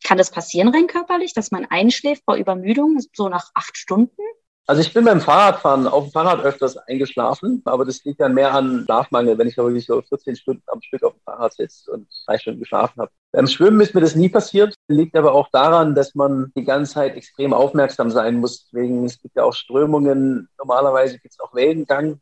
Kann 0.03 0.17
das 0.17 0.31
passieren 0.31 0.69
rein 0.69 0.87
körperlich, 0.87 1.33
dass 1.33 1.51
man 1.51 1.65
einschläft 1.65 2.23
vor 2.25 2.35
Übermüdung, 2.35 2.99
so 3.13 3.29
nach 3.29 3.51
acht 3.53 3.77
Stunden? 3.77 4.21
Also 4.65 4.81
ich 4.81 4.93
bin 4.93 5.03
beim 5.03 5.19
Fahrradfahren 5.19 5.87
auf 5.87 6.05
dem 6.05 6.11
Fahrrad 6.11 6.41
öfters 6.45 6.77
eingeschlafen, 6.77 7.61
aber 7.65 7.83
das 7.83 8.03
liegt 8.05 8.21
dann 8.21 8.33
mehr 8.33 8.53
an 8.53 8.83
Schlafmangel, 8.85 9.37
wenn 9.37 9.47
ich 9.47 9.55
da 9.55 9.63
wirklich 9.63 9.85
so 9.85 10.01
14 10.01 10.37
Stunden 10.37 10.63
am 10.67 10.81
Stück 10.81 11.03
auf 11.03 11.13
dem 11.13 11.21
Fahrrad 11.25 11.53
sitze 11.53 11.91
und 11.91 12.07
drei 12.25 12.37
Stunden 12.37 12.61
geschlafen 12.61 13.01
habe. 13.01 13.11
Beim 13.33 13.47
Schwimmen 13.47 13.81
ist 13.81 13.93
mir 13.93 13.99
das 13.99 14.15
nie 14.15 14.29
passiert, 14.29 14.73
liegt 14.87 15.17
aber 15.17 15.33
auch 15.33 15.49
daran, 15.51 15.95
dass 15.95 16.15
man 16.15 16.53
die 16.55 16.63
ganze 16.63 16.93
Zeit 16.93 17.17
extrem 17.17 17.53
aufmerksam 17.53 18.09
sein 18.09 18.35
muss. 18.39 18.63
Deswegen, 18.65 19.03
es 19.03 19.21
gibt 19.21 19.35
ja 19.35 19.43
auch 19.43 19.53
Strömungen, 19.53 20.47
normalerweise 20.57 21.19
gibt 21.19 21.33
es 21.33 21.39
auch 21.41 21.53
Wellengang 21.53 22.21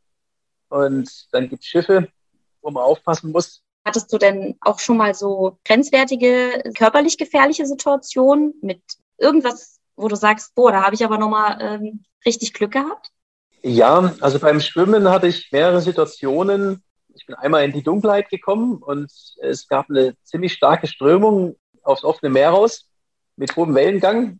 und 0.69 1.27
dann 1.31 1.47
gibt 1.47 1.61
es 1.61 1.69
Schiffe, 1.69 2.07
wo 2.63 2.71
man 2.71 2.83
aufpassen 2.83 3.31
muss. 3.31 3.61
Hattest 3.85 4.11
du 4.13 4.17
denn 4.17 4.57
auch 4.61 4.79
schon 4.79 4.97
mal 4.97 5.13
so 5.13 5.57
grenzwertige, 5.65 6.63
körperlich 6.75 7.17
gefährliche 7.17 7.67
Situationen 7.67 8.55
mit 8.61 8.81
irgendwas, 9.17 9.80
wo 10.01 10.07
du 10.07 10.15
sagst, 10.15 10.55
boah, 10.55 10.71
da 10.71 10.83
habe 10.83 10.95
ich 10.95 11.03
aber 11.05 11.17
nochmal 11.17 11.57
ähm, 11.61 12.03
richtig 12.25 12.53
Glück 12.53 12.71
gehabt? 12.71 13.11
Ja, 13.63 14.13
also 14.21 14.39
beim 14.39 14.59
Schwimmen 14.59 15.09
hatte 15.09 15.27
ich 15.27 15.51
mehrere 15.51 15.81
Situationen. 15.81 16.83
Ich 17.13 17.25
bin 17.25 17.35
einmal 17.35 17.63
in 17.63 17.73
die 17.73 17.83
Dunkelheit 17.83 18.29
gekommen 18.29 18.77
und 18.77 19.11
es 19.41 19.67
gab 19.67 19.89
eine 19.89 20.15
ziemlich 20.23 20.53
starke 20.53 20.87
Strömung 20.87 21.55
aufs 21.83 22.03
offene 22.03 22.31
Meer 22.31 22.49
raus 22.49 22.87
mit 23.35 23.55
hohem 23.55 23.75
Wellengang. 23.75 24.39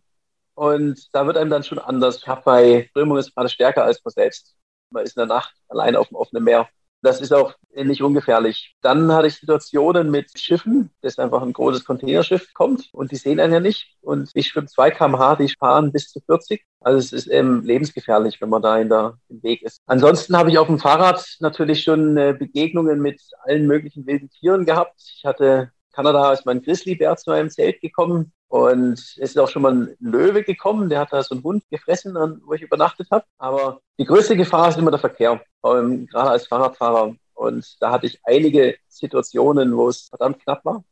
Und 0.56 1.08
da 1.14 1.26
wird 1.26 1.38
einem 1.38 1.50
dann 1.50 1.64
schon 1.64 1.80
anders. 1.80 2.18
Ich 2.18 2.28
habe 2.28 2.42
bei 2.44 2.88
Strömung 2.90 3.18
ist 3.18 3.34
gerade 3.36 3.50
stärker 3.50 3.84
als 3.84 4.04
man 4.04 4.12
selbst. 4.12 4.56
Man 4.90 5.04
ist 5.04 5.16
in 5.16 5.22
der 5.22 5.28
Nacht 5.28 5.54
allein 5.70 5.96
auf 5.96 6.10
dem 6.10 6.18
offenen 6.18 6.44
Meer. 6.44 6.68
Das 7.02 7.20
ist 7.20 7.34
auch 7.34 7.56
nicht 7.74 8.04
ungefährlich. 8.04 8.76
Dann 8.82 9.12
hatte 9.12 9.28
ich 9.28 9.38
Situationen 9.38 10.12
mit 10.12 10.38
Schiffen, 10.38 10.92
dass 11.02 11.18
einfach 11.18 11.42
ein 11.42 11.54
großes 11.54 11.86
Containerschiff 11.86 12.54
kommt 12.54 12.90
und 12.92 13.12
die 13.12 13.16
sehen 13.16 13.40
einen 13.40 13.54
ja 13.54 13.60
nicht. 13.60 13.96
Und 14.02 14.30
ich 14.34 14.48
schwimme 14.48 14.68
2 14.68 14.92
km/h, 14.92 15.36
die 15.38 15.50
fahren 15.50 15.92
bis 15.92 16.10
zu 16.10 16.20
40. 16.20 16.64
Also 16.80 17.00
es 17.00 17.14
ist 17.14 17.28
eben 17.28 17.64
lebensgefährlich, 17.64 18.42
wenn 18.42 18.50
man 18.50 18.62
da 18.62 18.78
in 18.78 18.90
der, 18.90 19.18
im 19.30 19.42
Weg 19.44 19.62
ist. 19.64 19.82
Ansonsten 19.86 20.38
habe 20.38 20.52
ich 20.52 20.58
auf 20.58 20.68
dem 20.68 20.80
Fahrrad 20.80 21.26
natürlich 21.40 21.84
schon 21.84 22.18
äh, 22.18 22.36
Begegnungen 22.38 23.02
mit 23.02 23.22
allen 23.44 23.68
möglichen 23.68 24.06
wilden 24.06 24.30
Tieren 24.30 24.66
gehabt. 24.66 25.02
Ich 25.16 25.26
hatte 25.26 25.72
Kanada 25.92 26.32
ist 26.32 26.46
mein 26.46 26.62
Grizzlybär 26.62 27.16
zu 27.18 27.30
meinem 27.30 27.50
Zelt 27.50 27.82
gekommen. 27.82 28.32
Und 28.48 29.00
es 29.00 29.18
ist 29.18 29.40
auch 29.40 29.48
schon 29.48 29.62
mal 29.62 29.74
ein 29.74 29.96
Löwe 30.00 30.44
gekommen, 30.44 30.90
der 30.90 31.00
hat 31.00 31.14
da 31.14 31.24
so 31.24 31.36
einen 31.36 31.44
Hund 31.44 31.64
gefressen, 31.70 32.16
wo 32.46 32.54
ich 32.54 32.62
übernachtet 32.62 33.08
habe. 33.10 33.24
Aber 33.38 33.80
die 33.98 34.06
größte 34.06 34.36
Gefahr 34.36 34.70
ist 34.70 34.78
immer 34.78 34.92
der 34.92 35.00
Verkehr, 35.00 35.42
ähm, 35.64 36.06
gerade 36.08 36.32
als 36.32 36.48
Fahrradfahrer. 36.48 37.16
Und 37.34 37.82
da 37.82 37.92
hatte 37.92 38.08
ich 38.08 38.20
einige 38.26 38.76
Situationen, 38.90 39.76
wo 39.78 39.88
es 39.88 40.10
verdammt 40.10 40.44
knapp 40.44 40.66
war. 40.66 40.84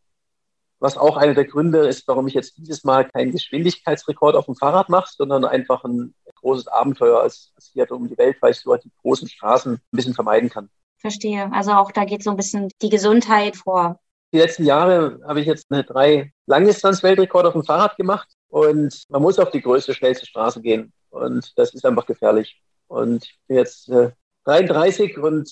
Was 0.80 0.96
auch 0.96 1.18
einer 1.18 1.34
der 1.34 1.44
Gründe 1.44 1.80
ist, 1.80 2.08
warum 2.08 2.28
ich 2.30 2.34
jetzt 2.34 2.58
dieses 2.58 2.86
Mal 2.86 3.10
keinen 3.10 3.34
Geschwindigkeitsrekord 3.34 4.38
auf 4.38 4.46
dem 4.46 4.56
Fahrrad 4.56 4.88
mache, 4.88 5.14
sondern 5.14 5.44
einfach 5.44 5.84
ein 5.84 6.16
großes 6.36 6.68
Abenteuer 6.70 7.20
als, 7.20 7.52
hier 7.74 7.92
um 7.92 8.08
die 8.08 8.18
Welt, 8.18 8.38
weil 8.40 8.52
ich 8.52 8.60
so 8.60 8.74
die 8.78 8.92
großen 9.02 9.28
Straßen 9.28 9.74
ein 9.74 9.82
bisschen 9.92 10.14
vermeiden 10.14 10.50
kann. 10.50 10.70
Verstehe. 10.98 11.52
Also 11.52 11.72
auch 11.72 11.92
da 11.92 12.06
geht 12.06 12.24
so 12.24 12.30
ein 12.30 12.38
bisschen 12.38 12.70
die 12.82 12.90
Gesundheit 12.90 13.58
vor. 13.58 14.00
Die 14.32 14.38
letzten 14.38 14.66
Jahre 14.66 15.20
habe 15.28 15.42
ich 15.42 15.48
jetzt 15.48 15.72
eine 15.72 15.84
drei 15.84 16.32
Langdistanz-Weltrekord 16.46 17.48
auf 17.48 17.54
dem 17.54 17.64
Fahrrad 17.64 17.98
gemacht 17.98 18.28
und 18.50 19.04
man 19.10 19.22
muss 19.22 19.40
auf 19.40 19.50
die 19.50 19.62
größte, 19.62 19.94
schnellste 19.94 20.28
Straße 20.28 20.62
gehen 20.62 20.94
und 21.10 21.58
das 21.58 21.74
ist 21.74 21.86
einfach 21.86 22.06
gefährlich. 22.06 22.62
Und 22.88 23.24
ich 23.26 23.40
bin 23.48 23.58
jetzt 23.58 23.90
äh, 23.90 24.12
33 24.46 25.18
und 25.18 25.52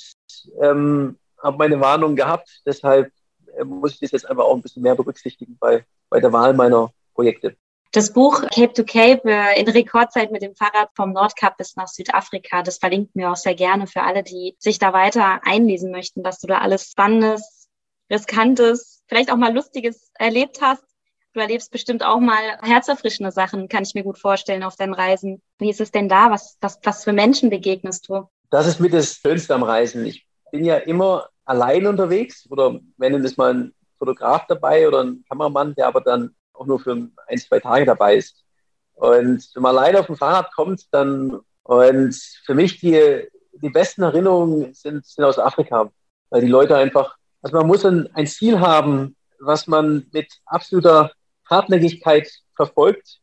ähm, 0.61 1.17
habe 1.41 1.57
meine 1.57 1.79
Warnung 1.79 2.15
gehabt, 2.15 2.61
deshalb 2.65 3.11
äh, 3.57 3.63
muss 3.63 3.93
ich 3.93 3.99
das 3.99 4.11
jetzt 4.11 4.29
einfach 4.29 4.43
auch 4.43 4.55
ein 4.55 4.61
bisschen 4.61 4.83
mehr 4.83 4.95
berücksichtigen 4.95 5.57
bei, 5.59 5.83
bei 6.09 6.19
der 6.19 6.31
Wahl 6.31 6.53
meiner 6.53 6.91
Projekte. 7.15 7.55
Das 7.93 8.13
Buch 8.13 8.41
Cape 8.53 8.73
to 8.73 8.83
Cape 8.83 9.21
äh, 9.25 9.59
in 9.59 9.67
Rekordzeit 9.67 10.31
mit 10.31 10.43
dem 10.43 10.55
Fahrrad 10.55 10.89
vom 10.93 11.13
Nordkap 11.13 11.57
bis 11.57 11.75
nach 11.75 11.87
Südafrika, 11.87 12.61
das 12.61 12.77
verlinkt 12.77 13.15
mir 13.15 13.31
auch 13.31 13.35
sehr 13.35 13.55
gerne 13.55 13.87
für 13.87 14.03
alle, 14.03 14.21
die 14.21 14.55
sich 14.59 14.77
da 14.77 14.93
weiter 14.93 15.41
einlesen 15.43 15.89
möchten, 15.89 16.23
was 16.23 16.39
du 16.39 16.47
da 16.47 16.59
alles 16.59 16.91
Spannendes 16.91 17.56
Riskantes, 18.09 19.03
vielleicht 19.07 19.31
auch 19.31 19.37
mal 19.37 19.53
Lustiges 19.53 20.11
erlebt 20.15 20.59
hast. 20.61 20.83
Du 21.33 21.39
erlebst 21.39 21.71
bestimmt 21.71 22.03
auch 22.03 22.19
mal 22.19 22.57
herzerfrischende 22.61 23.31
Sachen, 23.31 23.67
kann 23.67 23.83
ich 23.83 23.93
mir 23.93 24.03
gut 24.03 24.17
vorstellen, 24.17 24.63
auf 24.63 24.75
deinen 24.75 24.93
Reisen. 24.93 25.41
Wie 25.59 25.69
ist 25.69 25.81
es 25.81 25.91
denn 25.91 26.09
da? 26.09 26.31
Was, 26.31 26.57
was, 26.61 26.79
was 26.83 27.03
für 27.03 27.13
Menschen 27.13 27.49
begegnest 27.49 28.09
du? 28.09 28.27
Das 28.49 28.65
ist 28.65 28.79
mit 28.79 28.93
das 28.93 29.15
Schönste 29.15 29.53
am 29.53 29.63
Reisen. 29.63 30.05
Ich 30.05 30.25
bin 30.51 30.63
ja 30.63 30.77
immer 30.77 31.29
allein 31.45 31.85
unterwegs 31.85 32.47
oder 32.49 32.79
wenn 32.97 33.13
ist 33.23 33.37
mal 33.37 33.53
ein 33.53 33.73
Fotograf 33.97 34.47
dabei 34.47 34.87
oder 34.87 35.03
ein 35.03 35.23
Kameramann, 35.29 35.75
der 35.75 35.87
aber 35.87 36.01
dann 36.01 36.35
auch 36.53 36.65
nur 36.65 36.79
für 36.79 36.93
ein, 36.93 37.37
zwei 37.37 37.59
Tage 37.59 37.85
dabei 37.85 38.15
ist. 38.15 38.43
Und 38.95 39.47
wenn 39.53 39.61
man 39.61 39.77
allein 39.77 39.95
auf 39.95 40.07
dem 40.07 40.15
Fahrrad 40.15 40.53
kommt, 40.55 40.85
dann 40.91 41.39
und 41.63 42.15
für 42.45 42.55
mich 42.55 42.79
die, 42.79 43.27
die 43.51 43.69
besten 43.69 44.01
Erinnerungen 44.01 44.73
sind, 44.73 45.05
sind 45.05 45.25
aus 45.25 45.37
Afrika, 45.37 45.91
weil 46.29 46.41
die 46.41 46.47
Leute 46.47 46.77
einfach 46.77 47.16
also 47.41 47.57
man 47.57 47.67
muss 47.67 47.85
ein, 47.85 48.09
ein 48.13 48.27
Ziel 48.27 48.59
haben, 48.59 49.15
was 49.39 49.67
man 49.67 50.07
mit 50.11 50.31
absoluter 50.45 51.11
Hartnäckigkeit 51.49 52.29
verfolgt. 52.55 53.19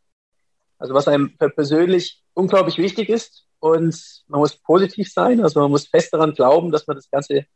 Also 0.78 0.94
was 0.94 1.09
einem 1.09 1.37
persönlich 1.37 2.23
unglaublich 2.35 2.78
wichtig 2.78 3.09
ist. 3.09 3.47
Und 3.59 4.23
man 4.28 4.40
muss 4.40 4.56
positiv 4.56 5.11
sein. 5.12 5.40
Also 5.40 5.61
man 5.61 5.71
muss 5.71 5.88
fest 5.88 6.12
daran 6.12 6.35
glauben, 6.35 6.71
dass 6.71 6.87
man 6.87 6.97
das 6.97 7.11
Ganze, 7.11 7.47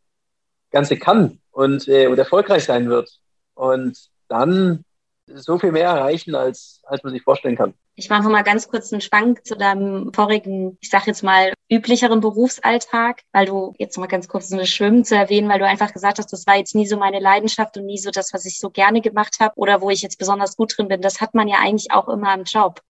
Ganze 0.71 0.97
kann 0.97 1.41
und, 1.51 1.87
äh, 1.89 2.07
und 2.07 2.19
erfolgreich 2.19 2.65
sein 2.65 2.89
wird. 2.89 3.11
Und 3.55 3.99
dann 4.29 4.85
so 5.27 5.59
viel 5.59 5.73
mehr 5.73 5.89
erreichen, 5.89 6.35
als, 6.35 6.81
als 6.85 7.03
man 7.03 7.13
sich 7.13 7.23
vorstellen 7.23 7.57
kann. 7.57 7.75
Ich 7.95 8.09
mache 8.09 8.29
mal 8.29 8.43
ganz 8.43 8.69
kurz 8.69 8.93
einen 8.93 9.03
Schwank 9.03 9.45
zu 9.45 9.57
deinem 9.57 10.13
vorigen, 10.15 10.79
ich 10.81 10.89
sage 10.89 11.05
jetzt 11.09 11.23
mal, 11.23 11.53
üblicheren 11.71 12.21
Berufsalltag, 12.21 13.23
weil 13.33 13.47
du 13.47 13.75
jetzt 13.79 13.99
mal 13.99 14.07
ganz 14.07 14.29
kurz 14.29 14.53
eine 14.53 14.67
Schwimmen 14.67 15.05
zu 15.05 15.15
erwähnen, 15.17 15.49
weil 15.49 15.59
du 15.59 15.67
einfach 15.67 15.93
gesagt 15.93 16.19
hast, 16.19 16.33
das 16.33 16.47
war 16.47 16.57
jetzt 16.57 16.75
nie 16.75 16.87
so 16.87 16.97
meine 16.97 17.21
Leidenschaft 17.21 17.77
und 17.77 17.87
nie 17.87 17.99
so 17.99 18.11
das, 18.11 18.33
was 18.33 18.45
ich 18.47 18.59
so 18.59 18.71
gerne 18.71 19.01
gemacht 19.01 19.37
habe 19.41 19.53
oder 19.57 19.81
wo 19.81 19.91
ich 19.91 20.03
jetzt 20.03 20.19
besonders 20.19 20.57
gut 20.57 20.77
drin 20.77 20.89
bin. 20.89 21.03
Das 21.03 21.21
hat 21.21 21.35
man 21.35 21.49
ja 21.49 21.57
eigentlich 21.59 21.93
auch 21.93 22.09
immer 22.09 22.35
im 22.35 22.45
Job. 22.45 22.81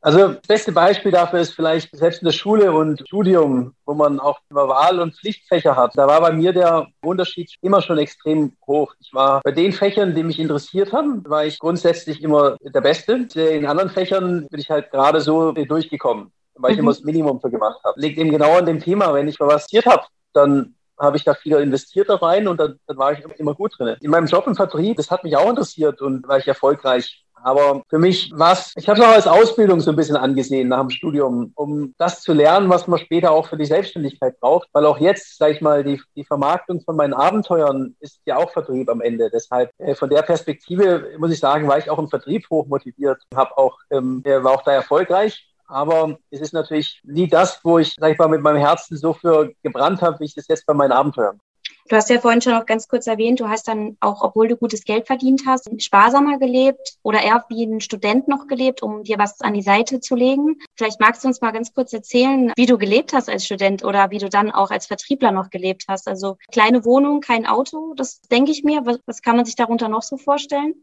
Also 0.00 0.18
das 0.18 0.42
beste 0.46 0.70
Beispiel 0.70 1.12
dafür 1.12 1.40
ist 1.40 1.54
vielleicht 1.54 1.96
selbst 1.96 2.20
in 2.20 2.26
der 2.26 2.32
Schule 2.32 2.72
und 2.72 3.00
Studium, 3.06 3.74
wo 3.86 3.94
man 3.94 4.20
auch 4.20 4.38
immer 4.50 4.68
Wahl- 4.68 5.00
und 5.00 5.16
Pflichtfächer 5.16 5.76
hat. 5.76 5.92
Da 5.96 6.06
war 6.06 6.20
bei 6.20 6.30
mir 6.30 6.52
der 6.52 6.88
Unterschied 7.00 7.50
immer 7.62 7.80
schon 7.80 7.96
extrem 7.96 8.52
hoch. 8.66 8.92
Ich 9.00 9.14
war 9.14 9.40
bei 9.42 9.50
den 9.50 9.72
Fächern, 9.72 10.14
die 10.14 10.22
mich 10.22 10.38
interessiert 10.38 10.92
haben, 10.92 11.24
war 11.26 11.46
ich 11.46 11.58
grundsätzlich 11.58 12.22
immer 12.22 12.58
der 12.60 12.82
Beste. 12.82 13.26
In 13.34 13.64
anderen 13.64 13.88
Fächern 13.88 14.46
bin 14.50 14.60
ich 14.60 14.68
halt 14.68 14.90
gerade 14.90 15.22
so 15.22 15.52
durchgekommen, 15.52 16.32
weil 16.56 16.72
ich 16.72 16.76
mhm. 16.76 16.84
immer 16.84 16.92
das 16.92 17.02
Minimum 17.04 17.40
für 17.40 17.50
gemacht 17.50 17.80
habe. 17.84 18.00
Liegt 18.00 18.18
eben 18.18 18.30
genau 18.30 18.56
an 18.56 18.66
dem 18.66 18.80
Thema. 18.80 19.12
Wenn 19.14 19.28
ich 19.28 19.38
mal 19.38 19.48
was 19.48 19.66
habe, 19.86 20.04
dann 20.32 20.74
habe 20.98 21.16
ich 21.16 21.24
da 21.24 21.34
viel 21.34 21.56
investiert 21.56 22.08
da 22.08 22.16
rein 22.16 22.46
und 22.48 22.58
dann, 22.58 22.78
dann 22.86 22.96
war 22.96 23.12
ich 23.12 23.24
immer 23.38 23.54
gut 23.54 23.72
drin. 23.78 23.96
In 24.00 24.10
meinem 24.10 24.26
Job 24.26 24.46
im 24.46 24.54
Vertrieb, 24.54 24.96
das 24.96 25.10
hat 25.10 25.24
mich 25.24 25.36
auch 25.36 25.48
interessiert 25.48 26.00
und 26.00 26.26
war 26.28 26.38
ich 26.38 26.46
erfolgreich 26.46 27.24
Aber 27.42 27.82
für 27.88 27.98
mich 27.98 28.32
war 28.34 28.52
es, 28.52 28.72
ich 28.76 28.88
habe 28.88 28.98
es 28.98 29.04
auch 29.04 29.12
als 29.12 29.26
Ausbildung 29.26 29.80
so 29.80 29.90
ein 29.90 29.96
bisschen 29.96 30.16
angesehen 30.16 30.68
nach 30.68 30.80
dem 30.80 30.90
Studium, 30.90 31.52
um 31.56 31.94
das 31.98 32.22
zu 32.22 32.32
lernen, 32.32 32.70
was 32.70 32.86
man 32.86 32.98
später 32.98 33.32
auch 33.32 33.48
für 33.48 33.56
die 33.56 33.66
Selbstständigkeit 33.66 34.38
braucht. 34.40 34.68
Weil 34.72 34.86
auch 34.86 34.98
jetzt, 34.98 35.36
sage 35.36 35.52
ich 35.52 35.60
mal, 35.60 35.84
die, 35.84 36.00
die 36.16 36.24
Vermarktung 36.24 36.80
von 36.80 36.96
meinen 36.96 37.12
Abenteuern 37.12 37.96
ist 38.00 38.20
ja 38.24 38.36
auch 38.36 38.50
Vertrieb 38.50 38.88
am 38.88 39.00
Ende. 39.00 39.30
Deshalb 39.30 39.70
äh, 39.78 39.94
von 39.94 40.08
der 40.08 40.22
Perspektive 40.22 41.10
muss 41.18 41.32
ich 41.32 41.40
sagen, 41.40 41.68
war 41.68 41.78
ich 41.78 41.90
auch 41.90 41.98
im 41.98 42.08
Vertrieb 42.08 42.48
hoch 42.50 42.66
motiviert, 42.66 43.20
habe 43.34 43.58
auch, 43.58 43.78
ähm, 43.90 44.22
war 44.24 44.52
auch 44.52 44.62
da 44.62 44.72
erfolgreich. 44.72 45.53
Aber 45.66 46.18
es 46.30 46.40
ist 46.40 46.52
natürlich 46.52 47.00
nie 47.04 47.28
das, 47.28 47.60
wo 47.62 47.78
ich, 47.78 47.94
sag 47.98 48.12
ich 48.12 48.18
mal, 48.18 48.28
mit 48.28 48.42
meinem 48.42 48.58
Herzen 48.58 48.96
so 48.96 49.12
für 49.12 49.52
gebrannt 49.62 50.02
habe, 50.02 50.20
wie 50.20 50.24
ich 50.24 50.34
das 50.34 50.48
jetzt 50.48 50.66
bei 50.66 50.74
meinen 50.74 50.92
Abenteuern. 50.92 51.40
Du 51.86 51.96
hast 51.96 52.08
ja 52.08 52.18
vorhin 52.18 52.40
schon 52.40 52.54
noch 52.54 52.64
ganz 52.64 52.88
kurz 52.88 53.06
erwähnt, 53.06 53.40
du 53.40 53.48
hast 53.48 53.68
dann 53.68 53.98
auch, 54.00 54.22
obwohl 54.22 54.48
du 54.48 54.56
gutes 54.56 54.84
Geld 54.84 55.06
verdient 55.06 55.42
hast, 55.46 55.68
sparsamer 55.82 56.38
gelebt 56.38 56.94
oder 57.02 57.20
eher 57.20 57.44
wie 57.50 57.64
ein 57.64 57.82
Student 57.82 58.26
noch 58.26 58.46
gelebt, 58.46 58.82
um 58.82 59.02
dir 59.02 59.18
was 59.18 59.42
an 59.42 59.52
die 59.52 59.60
Seite 59.60 60.00
zu 60.00 60.14
legen. 60.14 60.56
Vielleicht 60.76 60.98
magst 60.98 61.22
du 61.22 61.28
uns 61.28 61.42
mal 61.42 61.50
ganz 61.50 61.74
kurz 61.74 61.92
erzählen, 61.92 62.52
wie 62.56 62.64
du 62.64 62.78
gelebt 62.78 63.12
hast 63.12 63.28
als 63.28 63.44
Student 63.44 63.84
oder 63.84 64.10
wie 64.10 64.18
du 64.18 64.30
dann 64.30 64.50
auch 64.50 64.70
als 64.70 64.86
Vertriebler 64.86 65.30
noch 65.30 65.50
gelebt 65.50 65.84
hast. 65.86 66.08
Also 66.08 66.38
kleine 66.50 66.86
Wohnung, 66.86 67.20
kein 67.20 67.44
Auto, 67.44 67.92
das 67.94 68.22
denke 68.22 68.50
ich 68.50 68.64
mir. 68.64 68.86
Was, 68.86 69.00
was 69.04 69.20
kann 69.20 69.36
man 69.36 69.44
sich 69.44 69.56
darunter 69.56 69.90
noch 69.90 70.02
so 70.02 70.16
vorstellen? 70.16 70.74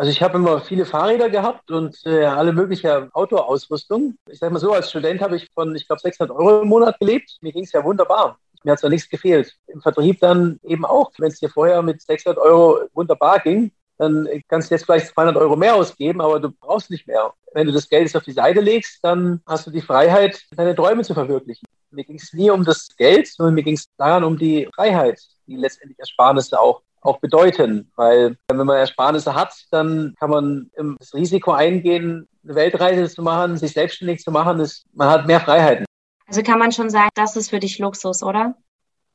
Also 0.00 0.12
ich 0.12 0.22
habe 0.22 0.38
immer 0.38 0.62
viele 0.62 0.86
Fahrräder 0.86 1.28
gehabt 1.28 1.70
und 1.70 1.94
äh, 2.06 2.24
alle 2.24 2.54
mögliche 2.54 3.10
Autoausrüstung. 3.12 4.16
Ich 4.30 4.38
sage 4.38 4.50
mal 4.50 4.58
so, 4.58 4.72
als 4.72 4.88
Student 4.88 5.20
habe 5.20 5.36
ich 5.36 5.50
von, 5.52 5.76
ich 5.76 5.86
glaube, 5.86 6.00
600 6.00 6.34
Euro 6.34 6.62
im 6.62 6.68
Monat 6.68 6.98
gelebt. 6.98 7.36
Mir 7.42 7.52
ging 7.52 7.64
es 7.64 7.72
ja 7.72 7.84
wunderbar. 7.84 8.38
Mir 8.64 8.72
hat 8.72 8.78
zwar 8.78 8.88
nichts 8.88 9.10
gefehlt. 9.10 9.54
Im 9.66 9.82
Vertrieb 9.82 10.18
dann 10.20 10.58
eben 10.62 10.86
auch. 10.86 11.12
Wenn 11.18 11.28
es 11.28 11.38
dir 11.38 11.50
vorher 11.50 11.82
mit 11.82 12.00
600 12.00 12.42
Euro 12.42 12.78
wunderbar 12.94 13.40
ging, 13.40 13.72
dann 13.98 14.26
kannst 14.48 14.70
du 14.70 14.74
jetzt 14.74 14.86
vielleicht 14.86 15.08
200 15.08 15.36
Euro 15.36 15.54
mehr 15.54 15.74
ausgeben, 15.74 16.22
aber 16.22 16.40
du 16.40 16.50
brauchst 16.50 16.90
nicht 16.90 17.06
mehr. 17.06 17.34
Wenn 17.52 17.66
du 17.66 17.72
das 17.74 17.86
Geld 17.86 18.04
jetzt 18.04 18.16
auf 18.16 18.24
die 18.24 18.32
Seite 18.32 18.60
legst, 18.60 19.00
dann 19.02 19.42
hast 19.46 19.66
du 19.66 19.70
die 19.70 19.82
Freiheit, 19.82 20.42
deine 20.56 20.74
Träume 20.74 21.04
zu 21.04 21.12
verwirklichen. 21.12 21.68
Mir 21.90 22.04
ging 22.04 22.16
es 22.16 22.32
nie 22.32 22.48
um 22.48 22.64
das 22.64 22.88
Geld, 22.96 23.26
sondern 23.26 23.54
mir 23.54 23.64
ging 23.64 23.74
es 23.74 23.84
daran 23.98 24.24
um 24.24 24.38
die 24.38 24.66
Freiheit, 24.74 25.20
die 25.46 25.56
letztendlich 25.56 25.98
Ersparnisse 25.98 26.58
auch 26.58 26.80
auch 27.00 27.18
bedeuten. 27.20 27.90
Weil 27.96 28.36
wenn 28.48 28.58
man 28.58 28.76
Ersparnisse 28.76 29.34
hat, 29.34 29.54
dann 29.70 30.14
kann 30.18 30.30
man 30.30 30.70
das 30.98 31.14
Risiko 31.14 31.52
eingehen, 31.52 32.28
eine 32.44 32.54
Weltreise 32.54 33.12
zu 33.12 33.22
machen, 33.22 33.56
sich 33.56 33.72
selbstständig 33.72 34.20
zu 34.20 34.30
machen. 34.30 34.60
Ist, 34.60 34.86
man 34.92 35.08
hat 35.08 35.26
mehr 35.26 35.40
Freiheiten. 35.40 35.84
Also 36.26 36.42
kann 36.42 36.58
man 36.58 36.72
schon 36.72 36.90
sagen, 36.90 37.10
das 37.14 37.36
ist 37.36 37.50
für 37.50 37.58
dich 37.58 37.78
Luxus, 37.78 38.22
oder? 38.22 38.54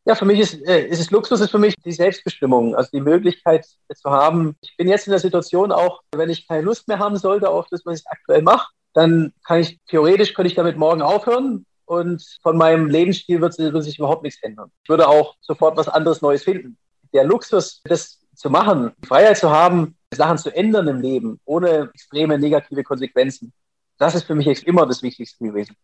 Ja, 0.08 0.14
für 0.14 0.26
mich 0.26 0.40
ist, 0.40 0.62
äh, 0.68 0.86
ist 0.86 1.00
es 1.00 1.10
Luxus, 1.10 1.42
ist 1.42 1.50
für 1.50 1.58
mich 1.58 1.74
die 1.84 1.92
Selbstbestimmung, 1.92 2.76
also 2.76 2.90
die 2.94 3.02
Möglichkeit 3.02 3.66
zu 3.66 4.12
haben. 4.12 4.56
Ich 4.62 4.78
bin 4.78 4.88
jetzt 4.88 5.08
in 5.08 5.12
der 5.12 5.20
Situation, 5.20 5.72
auch 5.72 6.02
wenn 6.12 6.30
ich 6.30 6.48
keine 6.48 6.62
Lust 6.62 6.88
mehr 6.88 7.00
haben 7.00 7.18
sollte 7.18 7.50
auf 7.50 7.66
das, 7.72 7.86
was 7.86 8.02
ich 8.02 8.08
aktuell 8.08 8.44
mache, 8.44 8.68
dann 8.94 9.34
kann 9.46 9.62
ich 9.62 9.80
theoretisch 9.88 10.34
könnte 10.34 10.50
ich 10.50 10.56
damit 10.56 10.78
morgen 10.78 11.02
aufhören 11.02 11.66
und 11.86 12.24
von 12.44 12.56
meinem 12.56 12.88
Lebensstil 12.88 13.42
wird, 13.42 13.58
wird 13.58 13.84
sich 13.84 13.98
überhaupt 13.98 14.24
nichts 14.24 14.42
ändern. 14.44 14.72
Ich 14.84 14.90
würde 14.90 15.08
auch 15.08 15.36
sofort 15.42 15.76
was 15.76 15.88
anderes 15.88 16.22
Neues 16.22 16.44
finden. 16.44 16.78
Der 17.16 17.24
Luxus, 17.24 17.82
das 17.86 18.20
zu 18.36 18.50
machen, 18.50 18.92
die 19.02 19.08
Freiheit 19.08 19.38
zu 19.38 19.50
haben, 19.50 19.98
Sachen 20.14 20.38
zu 20.38 20.54
ändern 20.54 20.90
im 20.90 21.00
Leben, 21.00 21.40
ohne 21.46 21.90
extreme 21.94 22.38
negative 22.38 22.84
Konsequenzen, 22.84 23.54
das 23.98 24.16
ist 24.16 24.24
für 24.26 24.36
mich 24.36 24.68
immer 24.68 24.86
das 24.86 25.02
Wichtigste 25.02 25.46
gewesen. 25.46 25.78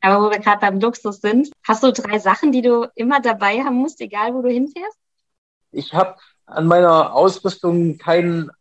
Aber 0.00 0.24
wo 0.24 0.30
wir 0.30 0.38
gerade 0.38 0.60
beim 0.60 0.78
Luxus 0.78 1.20
sind, 1.20 1.50
hast 1.66 1.82
du 1.82 1.92
drei 1.92 2.20
Sachen, 2.20 2.52
die 2.52 2.62
du 2.62 2.88
immer 2.94 3.20
dabei 3.20 3.58
haben 3.64 3.74
musst, 3.74 4.00
egal 4.00 4.34
wo 4.34 4.42
du 4.42 4.48
hinfährst? 4.48 4.96
Ich 5.72 5.92
habe 5.92 6.14
an 6.44 6.68
meiner 6.68 7.12
Ausrüstung 7.12 7.98
keinen. 7.98 8.52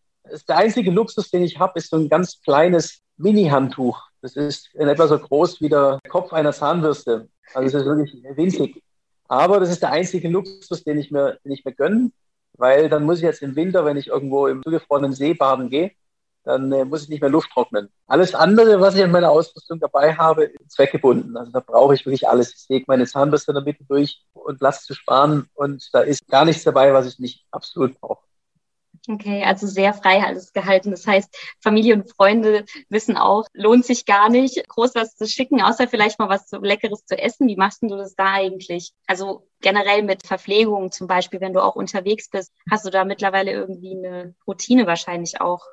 Der 0.50 0.58
einzige 0.58 0.90
Luxus, 0.90 1.30
den 1.30 1.44
ich 1.44 1.60
habe, 1.60 1.78
ist 1.78 1.92
so 1.92 1.98
ein 1.98 2.10
ganz 2.10 2.42
kleines 2.42 3.02
Mini-Handtuch. 3.18 4.02
Das 4.24 4.36
ist 4.36 4.74
in 4.74 4.88
etwa 4.88 5.08
so 5.08 5.20
groß 5.20 5.62
wie 5.62 5.70
der 5.70 6.00
Kopf 6.10 6.34
einer 6.34 6.52
Zahnbürste. 6.52 7.30
Also 7.54 7.78
es 7.78 7.84
ist 7.84 7.86
wirklich 7.86 8.24
winzig. 8.36 8.82
Aber 9.28 9.60
das 9.60 9.70
ist 9.70 9.82
der 9.82 9.92
einzige 9.92 10.30
Luxus, 10.30 10.84
den 10.84 11.00
ich 11.00 11.12
mir, 11.12 11.40
den 11.44 11.52
ich 11.52 11.66
mir 11.66 11.74
gönne, 11.74 12.12
weil 12.58 12.90
dann 12.90 13.04
muss 13.04 13.18
ich 13.18 13.24
jetzt 13.24 13.42
im 13.42 13.56
Winter, 13.56 13.86
wenn 13.86 13.98
ich 13.98 14.08
irgendwo 14.08 14.48
im 14.48 14.64
zugefrorenen 14.64 15.14
See 15.14 15.34
baden 15.34 15.70
gehe, 15.70 15.92
dann 16.44 16.72
äh, 16.72 16.86
muss 16.86 17.04
ich 17.04 17.10
nicht 17.10 17.22
mehr 17.22 17.30
Luft 17.30 17.50
trocknen. 17.52 17.90
Alles 18.08 18.36
andere, 18.36 18.80
was 18.80 18.96
ich 18.96 19.02
in 19.02 19.12
meiner 19.12 19.32
Ausrüstung 19.32 19.80
dabei 19.80 20.16
habe, 20.16 20.52
zweckgebunden. 20.68 21.36
Also 21.38 21.52
da 21.52 21.60
brauche 21.60 21.96
ich 21.96 22.06
wirklich 22.06 22.28
alles. 22.28 22.54
Ich 22.54 22.62
säge 22.68 22.86
meine 22.88 23.08
Zahnbürste 23.08 23.52
in 23.52 23.56
der 23.56 23.64
Mitte 23.64 23.84
durch 23.84 24.24
und 24.34 24.60
Platz 24.60 24.86
zu 24.86 24.94
sparen 24.94 25.50
und 25.56 25.90
da 25.94 26.02
ist 26.02 26.28
gar 26.28 26.46
nichts 26.46 26.64
dabei, 26.64 26.94
was 26.94 27.08
ich 27.08 27.20
nicht 27.20 27.46
absolut 27.52 28.00
brauche. 28.00 28.25
Okay, 29.08 29.44
also 29.44 29.68
sehr 29.68 29.94
frei 29.94 30.24
alles 30.24 30.52
gehalten. 30.52 30.90
Das 30.90 31.06
heißt, 31.06 31.36
Familie 31.62 31.94
und 31.94 32.10
Freunde 32.10 32.66
wissen 32.90 33.18
auch, 33.18 33.46
lohnt 33.54 33.86
sich 33.86 34.06
gar 34.06 34.30
nicht, 34.30 34.68
groß 34.68 34.96
was 34.96 35.16
zu 35.16 35.28
schicken, 35.28 35.62
außer 35.62 35.88
vielleicht 35.88 36.18
mal 36.18 36.30
was 36.30 36.50
Leckeres 36.52 37.06
zu 37.06 37.18
essen. 37.18 37.48
Wie 37.48 37.56
machst 37.56 37.84
du 37.84 37.90
das 37.90 38.16
da 38.16 38.34
eigentlich? 38.34 38.94
Also 39.06 39.48
generell 39.62 40.02
mit 40.02 40.26
Verpflegung 40.26 40.92
zum 40.92 41.08
Beispiel, 41.08 41.40
wenn 41.40 41.54
du 41.54 41.62
auch 41.62 41.76
unterwegs 41.76 42.30
bist, 42.30 42.52
hast 42.70 42.86
du 42.86 42.90
da 42.90 43.06
mittlerweile 43.06 43.52
irgendwie 43.52 43.96
eine 43.96 44.34
Routine 44.48 44.88
wahrscheinlich 44.88 45.40
auch? 45.40 45.66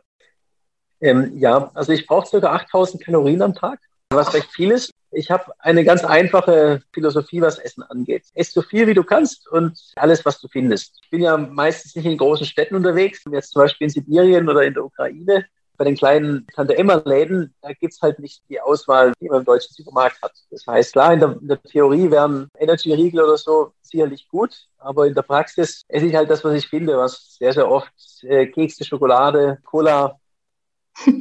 Ähm, 1.01 1.39
ja, 1.39 1.71
also 1.75 1.93
ich 1.93 2.07
brauche 2.07 2.27
circa 2.27 2.53
8000 2.53 3.03
Kalorien 3.03 3.43
am 3.43 3.55
Tag, 3.55 3.81
was 4.15 4.35
recht 4.35 4.51
viel 4.51 4.71
ist. 4.71 4.93
Ich 5.11 5.31
habe 5.31 5.53
eine 5.59 5.85
ganz 5.85 6.05
einfache 6.05 6.83
Philosophie, 6.93 7.43
was 7.43 7.59
Essen 7.59 7.83
angeht. 7.83 8.25
Ess 8.35 8.53
so 8.53 8.63
viel, 8.63 8.87
wie 8.87 8.95
du 8.95 9.05
kannst 9.05 9.47
und 9.49 9.79
alles, 9.97 10.25
was 10.25 10.41
du 10.41 10.49
findest. 10.49 10.99
Ich 11.03 11.11
bin 11.11 11.21
ja 11.21 11.37
meistens 11.37 11.95
nicht 11.95 12.07
in 12.07 12.17
großen 12.17 12.47
Städten 12.47 12.77
unterwegs, 12.77 13.23
jetzt 13.31 13.53
zum 13.53 13.63
Beispiel 13.63 13.87
in 13.87 13.91
Sibirien 13.91 14.49
oder 14.49 14.63
in 14.63 14.75
der 14.75 14.85
Ukraine. 14.85 15.45
Bei 15.77 15.85
den 15.85 15.97
kleinen 15.97 16.47
Tante-Emma-Läden, 16.55 17.55
da 17.61 17.73
gibt's 17.73 18.01
halt 18.01 18.19
nicht 18.21 18.43
die 18.49 18.61
Auswahl, 18.61 19.13
die 19.21 19.29
man 19.29 19.41
im 19.41 19.45
deutschen 19.45 19.75
Supermarkt 19.75 20.23
hat. 20.23 20.33
Das 20.51 20.67
heißt, 20.67 20.93
klar, 20.93 21.13
in 21.13 21.21
der, 21.21 21.37
in 21.41 21.49
der 21.49 21.63
Theorie 21.63 22.11
wären 22.11 22.49
Energy-Riegel 22.59 23.23
oder 23.23 23.37
so 23.37 23.73
sicherlich 23.81 24.29
gut, 24.29 24.67
aber 24.79 25.07
in 25.07 25.15
der 25.15 25.23
Praxis 25.23 25.83
esse 25.89 26.07
ich 26.07 26.15
halt 26.15 26.31
das, 26.31 26.45
was 26.45 26.55
ich 26.55 26.69
finde, 26.69 26.97
was 26.97 27.37
sehr, 27.39 27.53
sehr 27.53 27.71
oft 27.71 27.91
äh, 28.23 28.47
Kekse, 28.47 28.85
Schokolade, 28.85 29.59
Cola, 29.65 30.19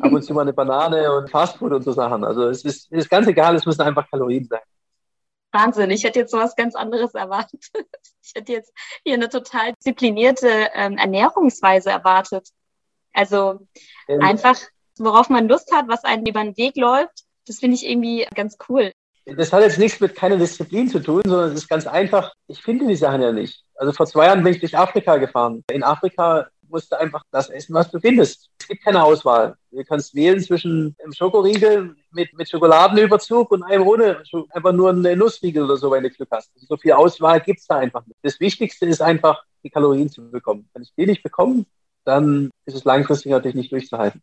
ab 0.01 0.11
und 0.11 0.21
zu 0.21 0.33
mal 0.33 0.41
eine 0.41 0.53
Banane 0.53 1.11
und 1.15 1.29
Fastfood 1.29 1.73
und 1.73 1.83
so 1.83 1.91
Sachen. 1.91 2.23
Also 2.23 2.47
es 2.47 2.63
ist, 2.63 2.91
ist 2.91 3.09
ganz 3.09 3.27
egal, 3.27 3.55
es 3.55 3.65
müssen 3.65 3.81
einfach 3.81 4.09
Kalorien 4.09 4.45
sein. 4.45 4.61
Wahnsinn, 5.51 5.91
ich 5.91 6.03
hätte 6.03 6.19
jetzt 6.19 6.33
was 6.33 6.55
ganz 6.55 6.75
anderes 6.75 7.13
erwartet. 7.13 7.65
Ich 8.23 8.35
hätte 8.35 8.53
jetzt 8.53 8.71
hier 9.03 9.15
eine 9.15 9.27
total 9.29 9.73
disziplinierte 9.73 10.69
ähm, 10.75 10.97
Ernährungsweise 10.97 11.89
erwartet. 11.89 12.47
Also 13.13 13.67
ähm, 14.07 14.21
einfach, 14.21 14.57
worauf 14.99 15.27
man 15.27 15.49
Lust 15.49 15.73
hat, 15.73 15.87
was 15.87 16.03
einem 16.03 16.25
über 16.25 16.41
den 16.43 16.55
Weg 16.55 16.77
läuft, 16.77 17.25
das 17.47 17.59
finde 17.59 17.75
ich 17.75 17.85
irgendwie 17.85 18.27
ganz 18.35 18.57
cool. 18.69 18.91
Das 19.25 19.51
hat 19.51 19.63
jetzt 19.63 19.79
nichts 19.79 19.99
mit 19.99 20.15
keiner 20.15 20.37
Disziplin 20.37 20.87
zu 20.87 20.99
tun, 20.99 21.21
sondern 21.25 21.49
es 21.49 21.63
ist 21.63 21.67
ganz 21.67 21.87
einfach, 21.87 22.31
ich 22.47 22.61
finde 22.61 22.87
die 22.87 22.95
Sachen 22.95 23.21
ja 23.21 23.31
nicht. 23.31 23.63
Also 23.75 23.91
vor 23.91 24.05
zwei 24.05 24.27
Jahren 24.27 24.43
bin 24.43 24.53
ich 24.53 24.59
durch 24.59 24.77
Afrika 24.77 25.17
gefahren. 25.17 25.63
In 25.71 25.83
Afrika 25.83 26.47
musst 26.69 26.91
du 26.91 26.99
einfach 26.99 27.23
das 27.31 27.49
essen, 27.49 27.73
was 27.73 27.91
du 27.91 27.99
findest. 27.99 28.49
Es 28.71 28.75
gibt 28.75 28.85
keine 28.85 29.03
Auswahl. 29.03 29.57
Du 29.69 29.83
kannst 29.83 30.15
wählen 30.15 30.39
zwischen 30.39 30.95
einem 31.03 31.11
Schokoriegel 31.11 31.93
mit, 32.11 32.31
mit 32.37 32.49
Schokoladenüberzug 32.49 33.51
und 33.51 33.63
einem 33.63 33.85
ohne, 33.85 34.23
einfach 34.49 34.71
nur 34.71 34.91
eine 34.91 35.13
Nussriegel 35.17 35.65
oder 35.65 35.75
so, 35.75 35.91
wenn 35.91 36.03
du 36.03 36.09
Glück 36.09 36.29
hast. 36.31 36.49
So 36.55 36.77
viel 36.77 36.93
Auswahl 36.93 37.41
gibt 37.41 37.59
es 37.59 37.67
da 37.67 37.79
einfach 37.79 38.05
nicht. 38.05 38.17
Das 38.21 38.39
Wichtigste 38.39 38.85
ist 38.85 39.01
einfach, 39.01 39.43
die 39.61 39.69
Kalorien 39.69 40.07
zu 40.07 40.31
bekommen. 40.31 40.69
Wenn 40.73 40.83
ich 40.83 40.93
die 40.97 41.05
nicht 41.05 41.21
bekomme, 41.21 41.65
dann 42.05 42.49
ist 42.63 42.75
es 42.75 42.85
langfristig 42.85 43.33
natürlich 43.33 43.55
nicht 43.55 43.73
durchzuhalten. 43.73 44.21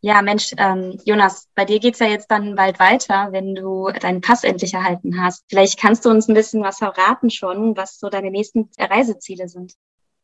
Ja, 0.00 0.20
Mensch, 0.20 0.50
ähm, 0.56 0.98
Jonas, 1.04 1.48
bei 1.54 1.64
dir 1.64 1.78
geht's 1.78 2.00
ja 2.00 2.08
jetzt 2.08 2.32
dann 2.32 2.56
bald 2.56 2.80
weiter, 2.80 3.28
wenn 3.30 3.54
du 3.54 3.88
deinen 4.00 4.20
Pass 4.20 4.42
endlich 4.42 4.74
erhalten 4.74 5.22
hast. 5.22 5.44
Vielleicht 5.48 5.78
kannst 5.78 6.04
du 6.04 6.10
uns 6.10 6.26
ein 6.26 6.34
bisschen 6.34 6.64
was 6.64 6.78
verraten 6.78 7.30
schon, 7.30 7.76
was 7.76 8.00
so 8.00 8.08
deine 8.08 8.32
nächsten 8.32 8.68
Reiseziele 8.80 9.46
sind. 9.46 9.74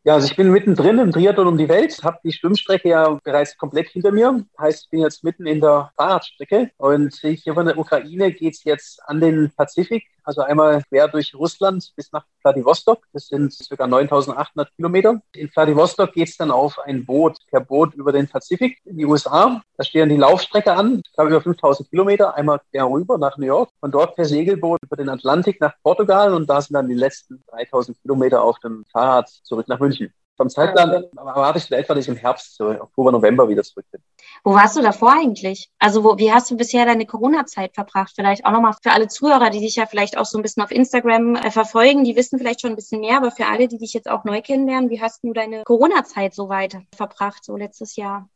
Ja, 0.03 0.15
also 0.15 0.29
ich 0.29 0.35
bin 0.37 0.51
mittendrin 0.51 0.99
im 0.99 1.13
Triathlon 1.13 1.47
um 1.47 1.59
die 1.59 1.69
Welt, 1.69 2.03
habe 2.03 2.17
die 2.25 2.33
Schwimmstrecke 2.33 2.89
ja 2.89 3.19
bereits 3.23 3.59
komplett 3.59 3.89
hinter 3.89 4.13
mir. 4.13 4.47
Heißt, 4.59 4.85
ich 4.85 4.91
bin 4.91 5.01
jetzt 5.01 5.23
mitten 5.23 5.47
in 5.47 5.61
der 5.61 5.93
Fahrradstrecke 5.95 6.71
und 6.79 7.15
hier 7.15 7.53
von 7.53 7.67
der 7.67 7.77
Ukraine 7.77 8.33
geht's 8.33 8.65
jetzt 8.65 9.03
an 9.07 9.21
den 9.21 9.53
Pazifik, 9.55 10.05
also 10.25 10.43
einmal 10.43 10.83
quer 10.89 11.09
durch 11.09 11.35
Russland 11.35 11.93
bis 11.97 12.13
nach 12.13 12.25
Vladivostok. 12.43 13.05
Das 13.13 13.29
sind 13.29 13.55
ca. 13.69 13.87
9800 13.87 14.75
Kilometer. 14.77 15.21
In 15.35 15.49
Vladivostok 15.49 16.13
geht's 16.13 16.37
dann 16.37 16.51
auf 16.51 16.79
ein 16.79 17.05
Boot, 17.05 17.37
per 17.51 17.61
Boot 17.61 17.95
über 17.95 18.13
den 18.13 18.29
Pazifik 18.29 18.79
in 18.85 18.97
die 18.97 19.07
USA. 19.07 19.63
Da 19.77 19.85
stehen 19.85 20.09
die 20.09 20.17
Laufstrecke 20.17 20.73
an, 20.73 21.03
ich 21.05 21.13
glaube 21.13 21.31
über 21.31 21.41
5000 21.41 21.91
Kilometer, 21.91 22.35
einmal 22.35 22.61
quer 22.71 22.87
rüber 22.87 23.19
nach 23.19 23.37
New 23.37 23.47
York 23.47 23.71
und 23.81 23.95
dort 23.95 24.17
per 24.17 24.25
Segelboot 24.25 24.81
über 24.83 24.97
den 24.97 25.09
Atlantik 25.09 25.61
nach 25.61 25.75
Portugal 25.83 26.35
und 26.35 26.49
da 26.49 26.61
sind 26.61 26.75
dann 26.75 26.89
die 26.89 26.95
letzten 26.95 27.43
3000 27.51 28.01
Kilometer 28.03 28.43
auf 28.43 28.59
dem 28.61 28.85
Fahrrad 28.93 29.29
zurück 29.29 29.69
nach 29.69 29.81
München. 29.81 30.13
Vom 30.41 30.49
Zeitplan 30.49 31.05
erwarte 31.15 31.59
ich 31.59 31.71
etwa, 31.71 31.93
dass 31.93 32.05
ich 32.05 32.09
im 32.09 32.17
Herbst, 32.17 32.57
so 32.57 32.71
Oktober, 32.71 33.13
November 33.13 33.47
wieder 33.47 33.63
zurück 33.63 33.85
bin. 33.93 34.01
Wo 34.43 34.55
warst 34.55 34.75
du 34.75 34.81
davor 34.81 35.13
eigentlich? 35.13 35.69
Also 35.79 36.03
wo, 36.03 36.17
wie 36.17 36.33
hast 36.33 36.51
du 36.51 36.57
bisher 36.57 36.87
deine 36.87 37.05
Corona-Zeit 37.05 37.75
verbracht? 37.75 38.13
Vielleicht 38.15 38.47
auch 38.47 38.53
nochmal 38.53 38.73
für 38.83 38.93
alle 38.93 39.09
Zuhörer, 39.09 39.51
die 39.51 39.61
dich 39.61 39.77
ja 39.77 39.85
vielleicht 39.85 40.17
auch 40.17 40.25
so 40.25 40.39
ein 40.39 40.43
bisschen 40.43 40.63
auf 40.63 40.71
Instagram 40.71 41.37
äh, 41.37 41.51
verfolgen, 41.51 42.05
die 42.05 42.17
wissen 42.17 42.39
vielleicht 42.39 42.63
schon 42.63 42.71
ein 42.71 42.77
bisschen 42.77 43.03
mehr, 43.03 43.19
aber 43.19 43.33
für 43.33 43.45
alle, 43.49 43.69
die 43.69 43.77
dich 43.77 43.93
jetzt 43.93 44.09
auch 44.09 44.25
neu 44.25 44.41
kennenlernen, 44.41 44.89
wie 44.89 45.03
hast 45.03 45.23
du 45.23 45.35
deine 45.35 45.63
Corona-Zeit 45.65 46.33
so 46.33 46.49
weit 46.49 46.79
verbracht, 46.97 47.45
so 47.45 47.59
letztes 47.59 47.97
Jahr? 47.97 48.27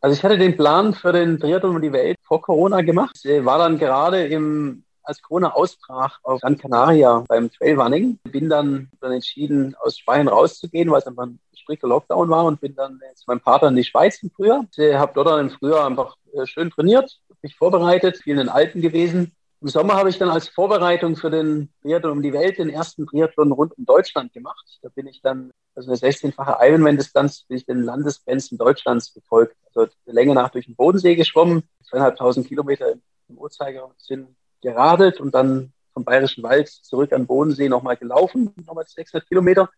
Also 0.00 0.16
ich 0.16 0.24
hatte 0.24 0.38
den 0.38 0.56
Plan 0.56 0.94
für 0.94 1.12
den 1.12 1.38
Triathlon 1.38 1.76
um 1.76 1.80
die 1.80 1.92
Welt 1.92 2.18
vor 2.24 2.42
Corona 2.42 2.80
gemacht. 2.80 3.20
Ich 3.22 3.44
war 3.44 3.58
dann 3.58 3.78
gerade 3.78 4.26
im 4.26 4.82
als 5.04 5.20
Corona 5.22 5.52
ausbrach 5.52 6.18
auf 6.22 6.40
Gran 6.40 6.58
Canaria 6.58 7.24
beim 7.28 7.50
Trailrunning, 7.50 8.18
bin 8.24 8.48
dann, 8.48 8.90
dann 9.00 9.12
entschieden, 9.12 9.74
aus 9.80 9.98
Spanien 9.98 10.28
rauszugehen, 10.28 10.90
weil 10.90 11.00
es 11.00 11.06
einfach 11.06 11.24
ein 11.24 11.38
strikter 11.62 11.88
Lockdown 11.88 12.28
war 12.28 12.44
und 12.44 12.60
bin 12.60 12.74
dann 12.74 13.00
zu 13.14 13.24
meinem 13.26 13.40
Vater 13.40 13.68
in 13.68 13.76
die 13.76 13.84
Schweiz 13.84 14.22
im 14.22 14.30
Frühjahr. 14.30 14.66
Ich 14.76 14.94
habe 14.94 15.12
dort 15.14 15.28
dann 15.28 15.48
im 15.48 15.50
Frühjahr 15.50 15.86
einfach 15.86 16.16
äh, 16.34 16.46
schön 16.46 16.70
trainiert, 16.70 17.18
mich 17.42 17.56
vorbereitet, 17.56 18.18
viel 18.18 18.32
in 18.32 18.38
den 18.38 18.48
Alpen 18.48 18.80
gewesen. 18.80 19.32
Im 19.60 19.68
Sommer 19.68 19.94
habe 19.94 20.10
ich 20.10 20.18
dann 20.18 20.28
als 20.28 20.48
Vorbereitung 20.48 21.14
für 21.14 21.30
den 21.30 21.72
Triathlon 21.82 22.12
um 22.12 22.22
die 22.22 22.32
Welt 22.32 22.58
den 22.58 22.68
ersten 22.68 23.06
Triathlon 23.06 23.52
rund 23.52 23.78
um 23.78 23.84
Deutschland 23.84 24.32
gemacht. 24.32 24.80
Da 24.82 24.88
bin 24.88 25.06
ich 25.06 25.22
dann, 25.22 25.52
also 25.76 25.88
eine 25.88 25.98
16-fache 25.98 26.56
Ironman-Distanz, 26.60 27.44
bin 27.44 27.58
ich 27.58 27.66
den 27.66 27.84
Landesgrenzen 27.84 28.58
Deutschlands 28.58 29.14
gefolgt. 29.14 29.56
Also 29.72 29.92
der 30.04 30.14
Länge 30.14 30.34
nach 30.34 30.50
durch 30.50 30.66
den 30.66 30.74
Bodensee 30.74 31.14
geschwommen, 31.14 31.62
zweieinhalbtausend 31.84 32.48
Kilometer 32.48 32.92
im 33.28 33.38
Uhrzeigersinn 33.38 34.34
geradelt 34.62 35.20
und 35.20 35.32
dann 35.32 35.72
vom 35.92 36.04
Bayerischen 36.04 36.42
Wald 36.42 36.68
zurück 36.68 37.12
an 37.12 37.26
Bodensee 37.26 37.68
nochmal 37.68 37.96
gelaufen, 37.96 38.52
nochmal 38.66 38.84
600 38.86 39.28
Kilometer. 39.28 39.70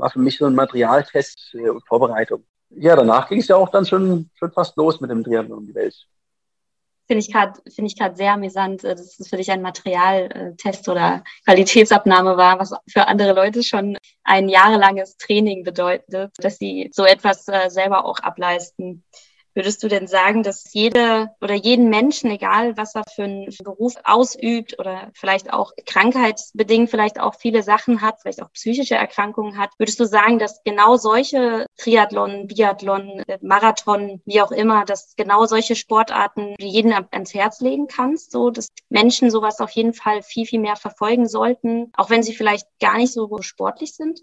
War 0.00 0.10
für 0.10 0.18
mich 0.18 0.38
so 0.38 0.46
ein 0.46 0.54
Materialtest 0.54 1.54
und 1.54 1.86
Vorbereitung. 1.86 2.44
Ja, 2.70 2.96
danach 2.96 3.28
ging 3.28 3.40
es 3.40 3.48
ja 3.48 3.56
auch 3.56 3.70
dann 3.70 3.84
schon, 3.84 4.30
schon 4.34 4.52
fast 4.52 4.76
los 4.76 5.00
mit 5.00 5.10
dem 5.10 5.24
Triathlon 5.24 5.58
um 5.58 5.66
die 5.66 5.74
Welt. 5.74 5.94
Finde 7.06 7.24
ich 7.24 7.32
gerade 7.32 7.60
gerade 7.98 8.14
sehr 8.16 8.34
amüsant, 8.34 8.84
äh, 8.84 8.94
dass 8.94 9.18
es 9.18 9.28
für 9.28 9.36
dich 9.36 9.50
ein 9.50 9.62
Materialtest 9.62 10.88
oder 10.88 11.24
Qualitätsabnahme 11.44 12.36
war, 12.36 12.60
was 12.60 12.72
für 12.88 13.08
andere 13.08 13.32
Leute 13.32 13.64
schon 13.64 13.98
ein 14.22 14.48
jahrelanges 14.48 15.16
Training 15.16 15.64
bedeutet, 15.64 16.32
dass 16.38 16.58
sie 16.58 16.88
so 16.92 17.04
etwas 17.04 17.48
äh, 17.48 17.68
selber 17.68 18.04
auch 18.04 18.20
ableisten. 18.20 19.04
Würdest 19.60 19.82
du 19.82 19.88
denn 19.88 20.06
sagen, 20.06 20.42
dass 20.42 20.72
jede 20.72 21.32
oder 21.42 21.52
jeden 21.52 21.90
Menschen, 21.90 22.30
egal 22.30 22.78
was 22.78 22.94
er 22.94 23.04
für 23.14 23.24
einen 23.24 23.54
Beruf 23.62 23.92
ausübt 24.04 24.78
oder 24.78 25.10
vielleicht 25.12 25.52
auch 25.52 25.72
krankheitsbedingt 25.84 26.88
vielleicht 26.88 27.20
auch 27.20 27.34
viele 27.34 27.62
Sachen 27.62 28.00
hat, 28.00 28.22
vielleicht 28.22 28.42
auch 28.42 28.50
psychische 28.52 28.94
Erkrankungen 28.94 29.58
hat, 29.58 29.68
würdest 29.76 30.00
du 30.00 30.06
sagen, 30.06 30.38
dass 30.38 30.62
genau 30.64 30.96
solche 30.96 31.66
Triathlon, 31.76 32.46
Biathlon, 32.46 33.22
Marathon, 33.42 34.22
wie 34.24 34.40
auch 34.40 34.50
immer, 34.50 34.86
dass 34.86 35.14
genau 35.14 35.44
solche 35.44 35.76
Sportarten 35.76 36.54
jeden 36.58 36.94
ans 36.94 37.34
Herz 37.34 37.60
legen 37.60 37.86
kannst, 37.86 38.32
so 38.32 38.48
dass 38.48 38.68
Menschen 38.88 39.30
sowas 39.30 39.60
auf 39.60 39.72
jeden 39.72 39.92
Fall 39.92 40.22
viel, 40.22 40.46
viel 40.46 40.60
mehr 40.60 40.76
verfolgen 40.76 41.28
sollten, 41.28 41.92
auch 41.98 42.08
wenn 42.08 42.22
sie 42.22 42.34
vielleicht 42.34 42.66
gar 42.80 42.96
nicht 42.96 43.12
so 43.12 43.28
sportlich 43.42 43.94
sind? 43.94 44.20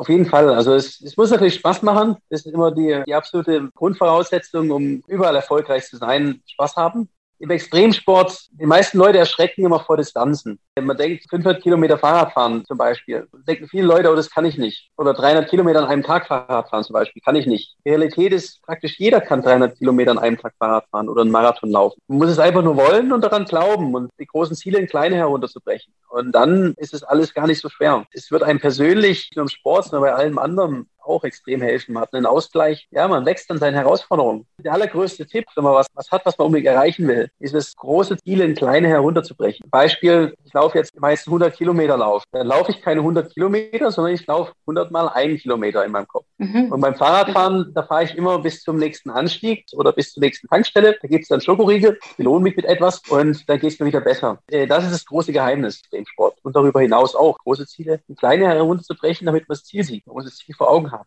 Auf 0.00 0.08
jeden 0.08 0.24
Fall. 0.24 0.48
Also 0.48 0.72
es, 0.72 0.98
es 1.02 1.14
muss 1.18 1.30
natürlich 1.30 1.56
Spaß 1.56 1.82
machen. 1.82 2.16
Das 2.30 2.46
ist 2.46 2.54
immer 2.54 2.72
die, 2.72 3.02
die 3.06 3.14
absolute 3.14 3.68
Grundvoraussetzung, 3.74 4.70
um 4.70 5.02
überall 5.06 5.36
erfolgreich 5.36 5.84
zu 5.84 5.98
sein. 5.98 6.40
Spaß 6.46 6.76
haben 6.76 7.10
im 7.40 7.50
Extremsport, 7.50 8.48
die 8.52 8.66
meisten 8.66 8.98
Leute 8.98 9.18
erschrecken 9.18 9.64
immer 9.64 9.80
vor 9.80 9.96
Distanzen. 9.96 10.58
Wenn 10.74 10.84
man 10.84 10.96
denkt, 10.96 11.24
500 11.28 11.62
Kilometer 11.62 11.98
Fahrrad 11.98 12.32
fahren 12.32 12.64
zum 12.66 12.76
Beispiel, 12.76 13.26
denken 13.48 13.66
viele 13.66 13.86
Leute, 13.86 14.10
oh, 14.10 14.14
das 14.14 14.30
kann 14.30 14.44
ich 14.44 14.58
nicht. 14.58 14.90
Oder 14.98 15.14
300 15.14 15.48
Kilometer 15.48 15.80
an 15.80 15.86
einem 15.86 16.02
Tag 16.02 16.26
Fahrrad 16.26 16.68
fahren 16.68 16.84
zum 16.84 16.92
Beispiel, 16.92 17.22
kann 17.24 17.36
ich 17.36 17.46
nicht. 17.46 17.76
Die 17.84 17.88
Realität 17.88 18.34
ist, 18.34 18.62
praktisch 18.62 18.98
jeder 18.98 19.22
kann 19.22 19.40
300 19.40 19.78
Kilometer 19.78 20.10
an 20.10 20.18
einem 20.18 20.36
Tag 20.36 20.52
Fahrrad 20.58 20.84
fahren 20.90 21.08
oder 21.08 21.22
einen 21.22 21.30
Marathon 21.30 21.70
laufen. 21.70 21.98
Man 22.08 22.18
muss 22.18 22.30
es 22.30 22.38
einfach 22.38 22.62
nur 22.62 22.76
wollen 22.76 23.10
und 23.10 23.24
daran 23.24 23.46
glauben 23.46 23.94
und 23.94 24.10
die 24.20 24.26
großen 24.26 24.54
Ziele 24.54 24.78
in 24.78 24.86
kleine 24.86 25.16
herunterzubrechen. 25.16 25.94
Und 26.10 26.32
dann 26.32 26.74
ist 26.76 26.92
es 26.92 27.02
alles 27.02 27.32
gar 27.32 27.46
nicht 27.46 27.62
so 27.62 27.70
schwer. 27.70 28.04
Es 28.12 28.30
wird 28.30 28.42
einem 28.42 28.60
persönlich, 28.60 29.30
nicht 29.30 29.36
nur 29.36 29.44
im 29.44 29.48
Sport, 29.48 29.86
sondern 29.86 30.10
bei 30.10 30.14
allem 30.14 30.38
anderen 30.38 30.88
auch 31.10 31.24
extrem 31.24 31.62
helfen. 31.62 31.94
Man 31.94 32.02
hat 32.02 32.14
einen 32.14 32.26
Ausgleich. 32.26 32.88
Ja, 32.90 33.08
man 33.08 33.26
wächst 33.26 33.50
an 33.50 33.58
seinen 33.58 33.74
Herausforderungen. 33.74 34.46
Der 34.58 34.72
allergrößte 34.72 35.26
Tipp, 35.26 35.46
wenn 35.54 35.64
man 35.64 35.74
was, 35.74 35.86
was 35.94 36.10
hat, 36.10 36.24
was 36.24 36.38
man 36.38 36.46
unbedingt 36.46 36.68
erreichen 36.68 37.06
will, 37.08 37.30
ist 37.38 37.54
es, 37.54 37.74
große 37.76 38.16
Ziele 38.18 38.44
in 38.44 38.54
kleine 38.54 38.88
herunterzubrechen. 38.88 39.68
Beispiel, 39.70 40.34
ich 40.44 40.52
laufe 40.52 40.78
jetzt 40.78 40.98
meist 41.00 41.26
100 41.26 41.54
Kilometer 41.56 41.96
Lauf. 41.96 42.24
Dann 42.32 42.46
laufe 42.46 42.70
ich 42.70 42.82
keine 42.82 43.00
100 43.00 43.32
Kilometer, 43.32 43.90
sondern 43.90 44.14
ich 44.14 44.26
laufe 44.26 44.52
100 44.62 44.90
mal 44.90 45.08
einen 45.08 45.36
Kilometer 45.38 45.84
in 45.84 45.92
meinem 45.92 46.08
Kopf. 46.08 46.26
Mhm. 46.38 46.72
Und 46.72 46.80
beim 46.80 46.94
Fahrradfahren, 46.94 47.72
da 47.74 47.82
fahre 47.82 48.04
ich 48.04 48.16
immer 48.16 48.38
bis 48.38 48.62
zum 48.62 48.76
nächsten 48.76 49.10
Anstieg 49.10 49.66
oder 49.72 49.92
bis 49.92 50.12
zur 50.12 50.22
nächsten 50.22 50.48
Tankstelle. 50.48 50.96
Da 51.00 51.08
gibt 51.08 51.22
es 51.22 51.28
dann 51.28 51.40
Schokoriegel, 51.40 51.98
belohne 52.16 52.42
mich 52.42 52.56
mit 52.56 52.64
etwas 52.64 53.02
und 53.08 53.48
dann 53.48 53.58
geht 53.58 53.72
es 53.72 53.78
mir 53.78 53.86
wieder 53.86 54.00
besser. 54.00 54.38
Äh, 54.48 54.66
das 54.66 54.84
ist 54.84 54.92
das 54.92 55.04
große 55.06 55.32
Geheimnis 55.32 55.82
im 55.90 56.06
Sport. 56.06 56.38
Und 56.42 56.56
darüber 56.56 56.80
hinaus 56.80 57.14
auch, 57.14 57.38
große 57.38 57.66
Ziele 57.66 58.00
in 58.08 58.16
kleine 58.16 58.46
herunterzubrechen, 58.46 59.26
damit 59.26 59.48
man 59.48 59.56
das 59.56 59.64
Ziel 59.64 59.84
sieht. 59.84 60.06
Man 60.06 60.14
muss 60.14 60.24
das 60.24 60.36
Ziel 60.36 60.54
vor 60.54 60.70
Augen 60.70 60.90
haben. 60.90 60.99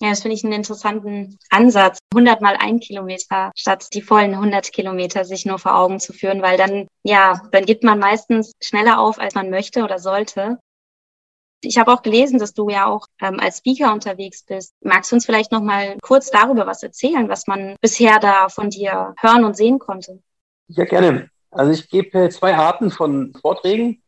Ja, 0.00 0.10
das 0.10 0.22
finde 0.22 0.36
ich 0.36 0.44
einen 0.44 0.52
interessanten 0.52 1.38
Ansatz. 1.50 1.98
100 2.12 2.40
mal 2.40 2.56
ein 2.58 2.80
Kilometer 2.80 3.52
statt 3.54 3.88
die 3.94 4.02
vollen 4.02 4.34
100 4.34 4.72
Kilometer 4.72 5.24
sich 5.24 5.46
nur 5.46 5.58
vor 5.58 5.76
Augen 5.76 6.00
zu 6.00 6.12
führen, 6.12 6.42
weil 6.42 6.56
dann, 6.56 6.88
ja, 7.04 7.40
dann 7.52 7.64
gibt 7.64 7.84
man 7.84 7.98
meistens 7.98 8.52
schneller 8.60 8.98
auf, 8.98 9.18
als 9.18 9.34
man 9.34 9.50
möchte 9.50 9.84
oder 9.84 9.98
sollte. 9.98 10.58
Ich 11.62 11.78
habe 11.78 11.92
auch 11.92 12.02
gelesen, 12.02 12.38
dass 12.38 12.52
du 12.52 12.68
ja 12.68 12.86
auch 12.86 13.06
ähm, 13.22 13.40
als 13.40 13.58
Speaker 13.58 13.92
unterwegs 13.92 14.44
bist. 14.44 14.74
Magst 14.82 15.10
du 15.10 15.16
uns 15.16 15.24
vielleicht 15.24 15.50
noch 15.50 15.62
mal 15.62 15.96
kurz 16.02 16.30
darüber 16.30 16.66
was 16.66 16.82
erzählen, 16.82 17.28
was 17.28 17.46
man 17.46 17.76
bisher 17.80 18.18
da 18.18 18.48
von 18.48 18.68
dir 18.68 19.14
hören 19.18 19.44
und 19.44 19.56
sehen 19.56 19.78
konnte? 19.78 20.20
Ja, 20.68 20.84
gerne. 20.84 21.30
Also 21.50 21.72
ich 21.72 21.88
gebe 21.88 22.28
zwei 22.30 22.54
Arten 22.54 22.90
von 22.90 23.32
Vorträgen. 23.40 24.02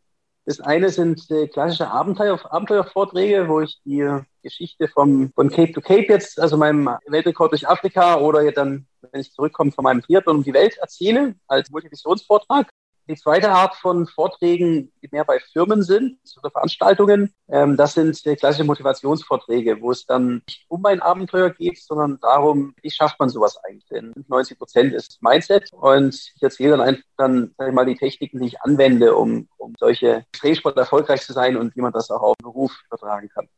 Das 0.49 0.61
eine 0.61 0.91
sind 0.91 1.29
äh, 1.33 1.49
klassische 1.49 1.89
Abenteuer, 1.89 2.39
Abenteuervorträge, 2.53 3.49
wo 3.49 3.63
ich 3.63 3.81
die 3.85 4.09
Geschichte 4.43 4.87
vom, 4.87 5.33
von 5.35 5.51
Cape 5.51 5.73
to 5.73 5.81
Cape 5.81 6.07
jetzt, 6.09 6.39
also 6.39 6.57
meinem 6.57 6.89
Weltrekord 7.07 7.51
durch 7.51 7.69
Afrika 7.69 8.21
oder 8.21 8.43
jetzt 8.43 8.57
dann, 8.57 8.87
wenn 9.11 9.21
ich 9.21 9.33
zurückkomme, 9.33 9.73
von 9.73 9.83
meinem 9.83 10.03
Triathlon 10.03 10.37
um 10.37 10.45
die 10.45 10.55
Welt 10.55 10.79
erzähle, 10.79 11.35
als 11.49 11.69
Multivisionsvortrag. 11.71 12.69
Die 13.09 13.15
zweite 13.15 13.51
Art 13.51 13.77
von 13.77 14.07
Vorträgen, 14.07 14.93
die 15.01 15.09
mehr 15.13 15.25
bei 15.25 15.39
Firmen 15.53 15.83
sind 15.83 16.19
oder 16.39 16.51
Veranstaltungen, 16.51 17.33
ähm, 17.49 17.77
das 17.77 17.95
sind 17.95 18.21
klassische 18.39 18.65
Motivationsvorträge, 18.65 19.81
wo 19.81 19.93
es 19.93 20.07
dann 20.07 20.43
nicht 20.49 20.65
um 20.69 20.85
ein 20.87 21.01
Abenteuer 21.01 21.51
geht, 21.51 21.79
sondern 21.81 22.19
darum, 22.21 22.75
wie 22.83 22.91
schafft 22.91 23.21
man 23.21 23.29
sowas 23.29 23.59
eigentlich? 23.65 23.87
Denn 23.89 24.13
90 24.27 24.59
Prozent 24.59 24.93
ist 24.93 25.23
Mindset 25.23 25.73
und 25.73 26.15
ich 26.15 26.43
erzähle 26.43 26.73
dann 26.73 26.81
einfach 26.81 27.05
dann, 27.17 27.55
sag 27.57 27.69
ich 27.69 27.75
mal, 27.75 27.87
die 27.87 27.97
Techniken, 27.97 28.41
die 28.41 28.49
ich 28.49 28.61
anwende, 28.63 29.15
um, 29.15 29.49
um 29.57 29.75
solche 29.79 30.25
Extremsport 30.33 30.77
erfolgreich 30.77 31.23
zu 31.23 31.33
sein 31.33 31.57
und 31.57 31.77
wie 31.77 31.81
man 31.81 31.93
das 31.93 32.11
auch 32.11 32.23
auf 32.23 32.37
den 32.39 32.45
Beruf 32.45 32.73
übertragen 32.87 33.29
kann. 33.29 33.49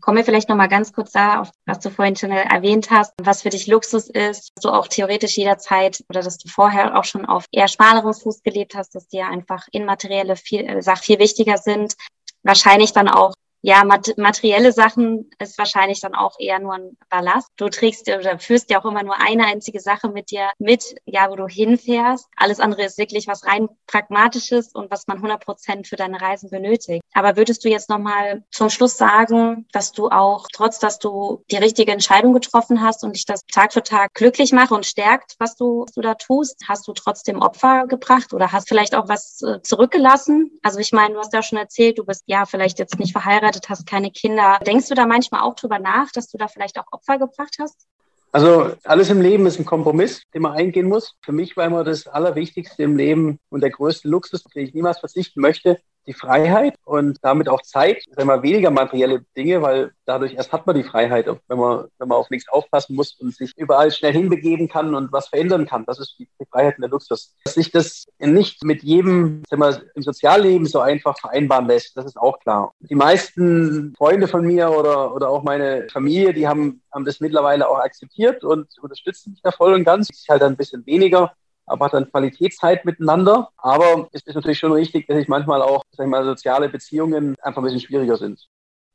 Kommen 0.00 0.18
wir 0.18 0.24
vielleicht 0.24 0.48
noch 0.48 0.56
mal 0.56 0.68
ganz 0.68 0.92
kurz 0.92 1.12
darauf, 1.12 1.50
was 1.64 1.80
du 1.80 1.90
vorhin 1.90 2.16
schon 2.16 2.30
erwähnt 2.30 2.90
hast, 2.90 3.12
was 3.22 3.42
für 3.42 3.50
dich 3.50 3.66
Luxus 3.66 4.08
ist, 4.08 4.52
dass 4.54 4.62
du 4.62 4.70
auch 4.70 4.88
theoretisch 4.88 5.36
jederzeit 5.36 6.04
oder 6.08 6.22
dass 6.22 6.38
du 6.38 6.48
vorher 6.48 6.98
auch 6.98 7.04
schon 7.04 7.24
auf 7.24 7.46
eher 7.52 7.68
schmalerem 7.68 8.12
Fuß 8.12 8.42
gelebt 8.42 8.74
hast, 8.74 8.94
dass 8.94 9.08
dir 9.08 9.26
einfach 9.26 9.66
immaterielle 9.72 10.36
viel, 10.36 10.68
äh, 10.68 10.82
Sachen 10.82 11.02
viel 11.02 11.18
wichtiger 11.18 11.58
sind. 11.58 11.94
Wahrscheinlich 12.42 12.92
dann 12.92 13.08
auch 13.08 13.34
ja, 13.66 13.82
materielle 13.82 14.70
Sachen 14.70 15.28
ist 15.40 15.58
wahrscheinlich 15.58 16.00
dann 16.00 16.14
auch 16.14 16.36
eher 16.38 16.60
nur 16.60 16.74
ein 16.74 16.96
Ballast. 17.10 17.48
Du 17.56 17.68
trägst 17.68 18.08
oder 18.08 18.38
führst 18.38 18.70
ja 18.70 18.80
auch 18.80 18.84
immer 18.84 19.02
nur 19.02 19.20
eine 19.20 19.44
einzige 19.44 19.80
Sache 19.80 20.08
mit 20.08 20.30
dir 20.30 20.50
mit, 20.60 20.94
ja, 21.04 21.28
wo 21.30 21.34
du 21.34 21.48
hinfährst. 21.48 22.28
Alles 22.36 22.60
andere 22.60 22.84
ist 22.84 22.96
wirklich 22.96 23.26
was 23.26 23.44
rein 23.44 23.68
pragmatisches 23.88 24.72
und 24.72 24.88
was 24.92 25.08
man 25.08 25.16
100 25.16 25.44
Prozent 25.44 25.88
für 25.88 25.96
deine 25.96 26.20
Reisen 26.20 26.48
benötigt. 26.48 27.02
Aber 27.12 27.36
würdest 27.36 27.64
du 27.64 27.68
jetzt 27.68 27.90
nochmal 27.90 28.44
zum 28.52 28.70
Schluss 28.70 28.96
sagen, 28.96 29.66
dass 29.72 29.90
du 29.90 30.10
auch, 30.10 30.46
trotz 30.52 30.78
dass 30.78 31.00
du 31.00 31.42
die 31.50 31.56
richtige 31.56 31.90
Entscheidung 31.90 32.34
getroffen 32.34 32.82
hast 32.82 33.02
und 33.02 33.16
dich 33.16 33.26
das 33.26 33.40
Tag 33.52 33.72
für 33.72 33.82
Tag 33.82 34.14
glücklich 34.14 34.52
macht 34.52 34.70
und 34.70 34.86
stärkt, 34.86 35.34
was 35.40 35.56
du, 35.56 35.82
was 35.82 35.92
du 35.92 36.02
da 36.02 36.14
tust, 36.14 36.62
hast 36.68 36.86
du 36.86 36.92
trotzdem 36.92 37.42
Opfer 37.42 37.88
gebracht 37.88 38.32
oder 38.32 38.52
hast 38.52 38.68
vielleicht 38.68 38.94
auch 38.94 39.08
was 39.08 39.42
äh, 39.42 39.60
zurückgelassen? 39.62 40.52
Also 40.62 40.78
ich 40.78 40.92
meine, 40.92 41.14
du 41.14 41.18
hast 41.18 41.32
ja 41.32 41.42
schon 41.42 41.58
erzählt, 41.58 41.98
du 41.98 42.04
bist 42.04 42.22
ja 42.26 42.46
vielleicht 42.46 42.78
jetzt 42.78 43.00
nicht 43.00 43.10
verheiratet 43.10 43.55
geheiratet 43.56 43.68
hast, 43.68 43.86
keine 43.86 44.10
Kinder. 44.10 44.58
Denkst 44.66 44.88
du 44.88 44.94
da 44.94 45.06
manchmal 45.06 45.42
auch 45.42 45.54
drüber 45.54 45.78
nach, 45.78 46.10
dass 46.12 46.28
du 46.28 46.38
da 46.38 46.48
vielleicht 46.48 46.78
auch 46.78 46.86
Opfer 46.90 47.18
gebracht 47.18 47.56
hast? 47.60 47.86
Also 48.32 48.74
alles 48.84 49.08
im 49.08 49.20
Leben 49.20 49.46
ist 49.46 49.58
ein 49.58 49.64
Kompromiss, 49.64 50.22
den 50.34 50.42
man 50.42 50.52
eingehen 50.52 50.88
muss. 50.88 51.14
Für 51.22 51.32
mich 51.32 51.56
war 51.56 51.64
immer 51.64 51.84
das 51.84 52.06
Allerwichtigste 52.06 52.82
im 52.82 52.96
Leben 52.96 53.38
und 53.48 53.62
der 53.62 53.70
größte 53.70 54.08
Luxus, 54.08 54.42
den 54.44 54.66
ich 54.66 54.74
niemals 54.74 54.98
verzichten 54.98 55.40
möchte, 55.40 55.80
die 56.06 56.14
Freiheit 56.14 56.74
und 56.84 57.18
damit 57.22 57.48
auch 57.48 57.62
Zeit, 57.62 58.02
sagen 58.10 58.28
wir 58.28 58.42
weniger 58.42 58.70
materielle 58.70 59.24
Dinge, 59.36 59.62
weil 59.62 59.92
dadurch 60.04 60.34
erst 60.34 60.52
hat 60.52 60.66
man 60.66 60.76
die 60.76 60.84
Freiheit, 60.84 61.26
wenn 61.26 61.58
man, 61.58 61.86
wenn 61.98 62.08
man 62.08 62.18
auf 62.18 62.30
nichts 62.30 62.48
aufpassen 62.48 62.94
muss 62.94 63.14
und 63.14 63.34
sich 63.34 63.52
überall 63.56 63.90
schnell 63.90 64.12
hinbegeben 64.12 64.68
kann 64.68 64.94
und 64.94 65.12
was 65.12 65.28
verändern 65.28 65.66
kann. 65.66 65.84
Das 65.86 65.98
ist 65.98 66.16
die, 66.18 66.28
Freiheit 66.50 66.76
und 66.76 66.82
der 66.82 66.90
Luxus. 66.90 67.34
Dass 67.44 67.54
sich 67.54 67.70
das 67.70 68.06
nicht 68.18 68.64
mit 68.64 68.82
jedem, 68.82 69.42
sagen 69.48 69.62
wir, 69.62 69.82
im 69.94 70.02
Sozialleben 70.02 70.66
so 70.66 70.80
einfach 70.80 71.18
vereinbaren 71.18 71.66
lässt, 71.66 71.96
das 71.96 72.06
ist 72.06 72.16
auch 72.16 72.38
klar. 72.38 72.72
Die 72.80 72.94
meisten 72.94 73.94
Freunde 73.96 74.28
von 74.28 74.46
mir 74.46 74.70
oder, 74.70 75.14
oder 75.14 75.28
auch 75.28 75.42
meine 75.42 75.88
Familie, 75.90 76.32
die 76.32 76.46
haben, 76.46 76.82
haben 76.92 77.04
das 77.04 77.20
mittlerweile 77.20 77.68
auch 77.68 77.78
akzeptiert 77.78 78.44
und 78.44 78.68
unterstützen 78.80 79.32
mich 79.32 79.42
da 79.42 79.50
voll 79.50 79.74
und 79.74 79.84
ganz. 79.84 80.08
Ich 80.10 80.28
halt 80.28 80.42
ein 80.42 80.56
bisschen 80.56 80.86
weniger 80.86 81.32
aber 81.66 81.86
hat 81.86 81.94
dann 81.94 82.10
Qualitätszeit 82.10 82.84
miteinander. 82.84 83.50
Aber 83.56 84.08
es 84.12 84.22
ist 84.22 84.34
natürlich 84.34 84.58
schon 84.58 84.72
richtig, 84.72 85.06
dass 85.06 85.18
ich 85.18 85.28
manchmal 85.28 85.62
auch, 85.62 85.82
sag 85.90 86.06
ich 86.06 86.10
mal, 86.10 86.24
soziale 86.24 86.68
Beziehungen 86.68 87.34
einfach 87.42 87.58
ein 87.62 87.64
bisschen 87.64 87.80
schwieriger 87.80 88.16
sind. 88.16 88.46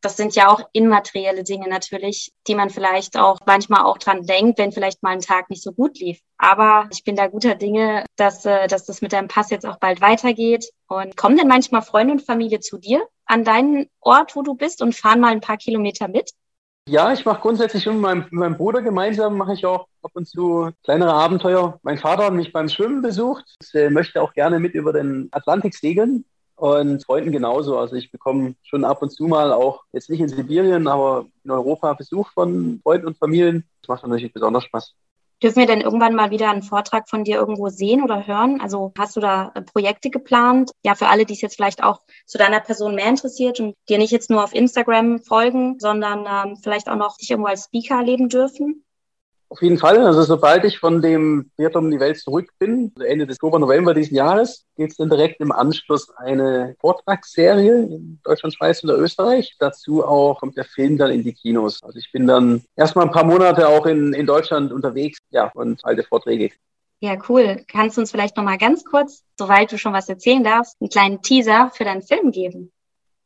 das 0.01 0.17
sind 0.17 0.35
ja 0.35 0.49
auch 0.49 0.61
immaterielle 0.73 1.43
Dinge 1.43 1.69
natürlich, 1.69 2.31
die 2.47 2.55
man 2.55 2.69
vielleicht 2.69 3.17
auch 3.17 3.37
manchmal 3.45 3.83
auch 3.83 3.97
dran 3.97 4.25
denkt, 4.25 4.57
wenn 4.57 4.71
vielleicht 4.71 5.03
mal 5.03 5.11
ein 5.11 5.21
Tag 5.21 5.49
nicht 5.49 5.63
so 5.63 5.71
gut 5.71 5.99
lief. 5.99 6.19
Aber 6.37 6.87
ich 6.91 7.03
bin 7.03 7.15
da 7.15 7.27
guter 7.27 7.55
Dinge, 7.55 8.05
dass, 8.15 8.45
äh, 8.45 8.67
dass 8.67 8.85
das 8.85 9.01
mit 9.01 9.13
deinem 9.13 9.27
Pass 9.27 9.51
jetzt 9.51 9.65
auch 9.65 9.77
bald 9.77 10.01
weitergeht. 10.01 10.71
Und 10.87 11.15
kommen 11.15 11.37
denn 11.37 11.47
manchmal 11.47 11.83
Freunde 11.83 12.13
und 12.13 12.25
Familie 12.25 12.59
zu 12.59 12.77
dir 12.77 13.07
an 13.25 13.43
deinen 13.43 13.87
Ort, 13.99 14.35
wo 14.35 14.41
du 14.41 14.55
bist 14.55 14.81
und 14.81 14.95
fahren 14.95 15.19
mal 15.19 15.31
ein 15.31 15.41
paar 15.41 15.57
Kilometer 15.57 16.07
mit? 16.07 16.31
Ja, 16.91 17.13
ich 17.13 17.23
mache 17.23 17.39
grundsätzlich 17.39 17.83
schon 17.83 17.93
mit 17.93 18.01
meinem, 18.01 18.19
mit 18.23 18.33
meinem 18.33 18.57
Bruder 18.57 18.81
gemeinsam, 18.81 19.37
mache 19.37 19.53
ich 19.53 19.65
auch 19.65 19.87
ab 20.01 20.11
und 20.13 20.27
zu 20.27 20.71
kleinere 20.83 21.13
Abenteuer. 21.13 21.79
Mein 21.83 21.97
Vater 21.97 22.25
hat 22.25 22.33
mich 22.33 22.51
beim 22.51 22.67
Schwimmen 22.67 23.01
besucht, 23.01 23.45
ich, 23.61 23.89
möchte 23.89 24.21
auch 24.21 24.33
gerne 24.33 24.59
mit 24.59 24.73
über 24.73 24.91
den 24.91 25.29
Atlantik 25.31 25.73
segeln 25.73 26.25
und 26.57 27.05
Freunden 27.05 27.31
genauso. 27.31 27.77
Also 27.79 27.95
ich 27.95 28.11
bekomme 28.11 28.55
schon 28.63 28.83
ab 28.83 29.01
und 29.01 29.09
zu 29.09 29.23
mal 29.27 29.53
auch, 29.53 29.85
jetzt 29.93 30.09
nicht 30.09 30.19
in 30.19 30.27
Sibirien, 30.27 30.89
aber 30.89 31.27
in 31.45 31.51
Europa 31.51 31.93
Besuch 31.93 32.29
von 32.33 32.81
Freunden 32.83 33.07
und 33.07 33.17
Familien. 33.17 33.63
Das 33.81 33.87
macht 33.87 34.05
natürlich 34.05 34.33
besonders 34.33 34.65
Spaß. 34.65 34.93
Dürfen 35.41 35.59
wir 35.59 35.65
denn 35.65 35.81
irgendwann 35.81 36.15
mal 36.15 36.29
wieder 36.29 36.51
einen 36.51 36.61
Vortrag 36.61 37.09
von 37.09 37.23
dir 37.23 37.37
irgendwo 37.37 37.69
sehen 37.69 38.03
oder 38.03 38.27
hören? 38.27 38.61
Also 38.61 38.93
hast 38.97 39.15
du 39.15 39.19
da 39.19 39.51
äh, 39.55 39.61
Projekte 39.61 40.09
geplant? 40.09 40.71
Ja, 40.83 40.95
für 40.95 41.07
alle, 41.07 41.25
die 41.25 41.33
es 41.33 41.41
jetzt 41.41 41.55
vielleicht 41.55 41.83
auch 41.83 42.01
zu 42.25 42.37
deiner 42.37 42.59
Person 42.59 42.95
mehr 42.95 43.07
interessiert 43.07 43.59
und 43.59 43.75
dir 43.89 43.97
nicht 43.97 44.11
jetzt 44.11 44.29
nur 44.29 44.43
auf 44.43 44.53
Instagram 44.53 45.19
folgen, 45.19 45.79
sondern 45.79 46.27
ähm, 46.27 46.57
vielleicht 46.61 46.89
auch 46.89 46.95
noch 46.95 47.17
dich 47.17 47.31
irgendwo 47.31 47.49
als 47.49 47.65
Speaker 47.65 47.95
erleben 47.95 48.29
dürfen? 48.29 48.85
Auf 49.51 49.61
jeden 49.61 49.77
Fall. 49.77 49.99
Also 50.05 50.23
sobald 50.23 50.63
ich 50.63 50.79
von 50.79 51.01
dem 51.01 51.51
Triathlon 51.57 51.83
um 51.83 51.91
die 51.91 51.99
Welt 51.99 52.17
zurück 52.17 52.51
bin, 52.57 52.93
also 52.95 53.05
Ende 53.05 53.27
des 53.27 53.35
Oktober, 53.35 53.59
November 53.59 53.93
diesen 53.93 54.15
Jahres, 54.15 54.65
geht 54.77 54.91
es 54.91 54.95
dann 54.95 55.09
direkt 55.09 55.41
im 55.41 55.51
Anschluss 55.51 56.09
eine 56.15 56.77
Vortragsserie 56.79 57.83
in 57.83 58.21
Deutschland, 58.23 58.55
Schweiz 58.55 58.81
oder 58.81 58.97
Österreich. 58.97 59.57
Dazu 59.59 60.05
auch 60.05 60.39
kommt 60.39 60.55
der 60.55 60.63
Film 60.63 60.97
dann 60.97 61.11
in 61.11 61.25
die 61.25 61.33
Kinos. 61.33 61.83
Also 61.83 61.99
ich 61.99 62.09
bin 62.13 62.27
dann 62.27 62.63
erstmal 62.77 63.05
ein 63.05 63.11
paar 63.11 63.25
Monate 63.25 63.67
auch 63.67 63.85
in, 63.87 64.13
in 64.13 64.25
Deutschland 64.25 64.71
unterwegs, 64.71 65.19
ja, 65.31 65.51
und 65.53 65.83
halte 65.83 66.03
Vorträge. 66.03 66.51
Ja, 67.01 67.17
cool. 67.27 67.65
Kannst 67.67 67.97
du 67.97 68.01
uns 68.01 68.11
vielleicht 68.11 68.37
noch 68.37 68.45
mal 68.45 68.57
ganz 68.57 68.85
kurz, 68.85 69.25
soweit 69.37 69.69
du 69.69 69.77
schon 69.77 69.91
was 69.91 70.07
erzählen 70.07 70.45
darfst, 70.45 70.77
einen 70.79 70.89
kleinen 70.89 71.21
Teaser 71.23 71.71
für 71.73 71.83
deinen 71.83 72.03
Film 72.03 72.31
geben? 72.31 72.71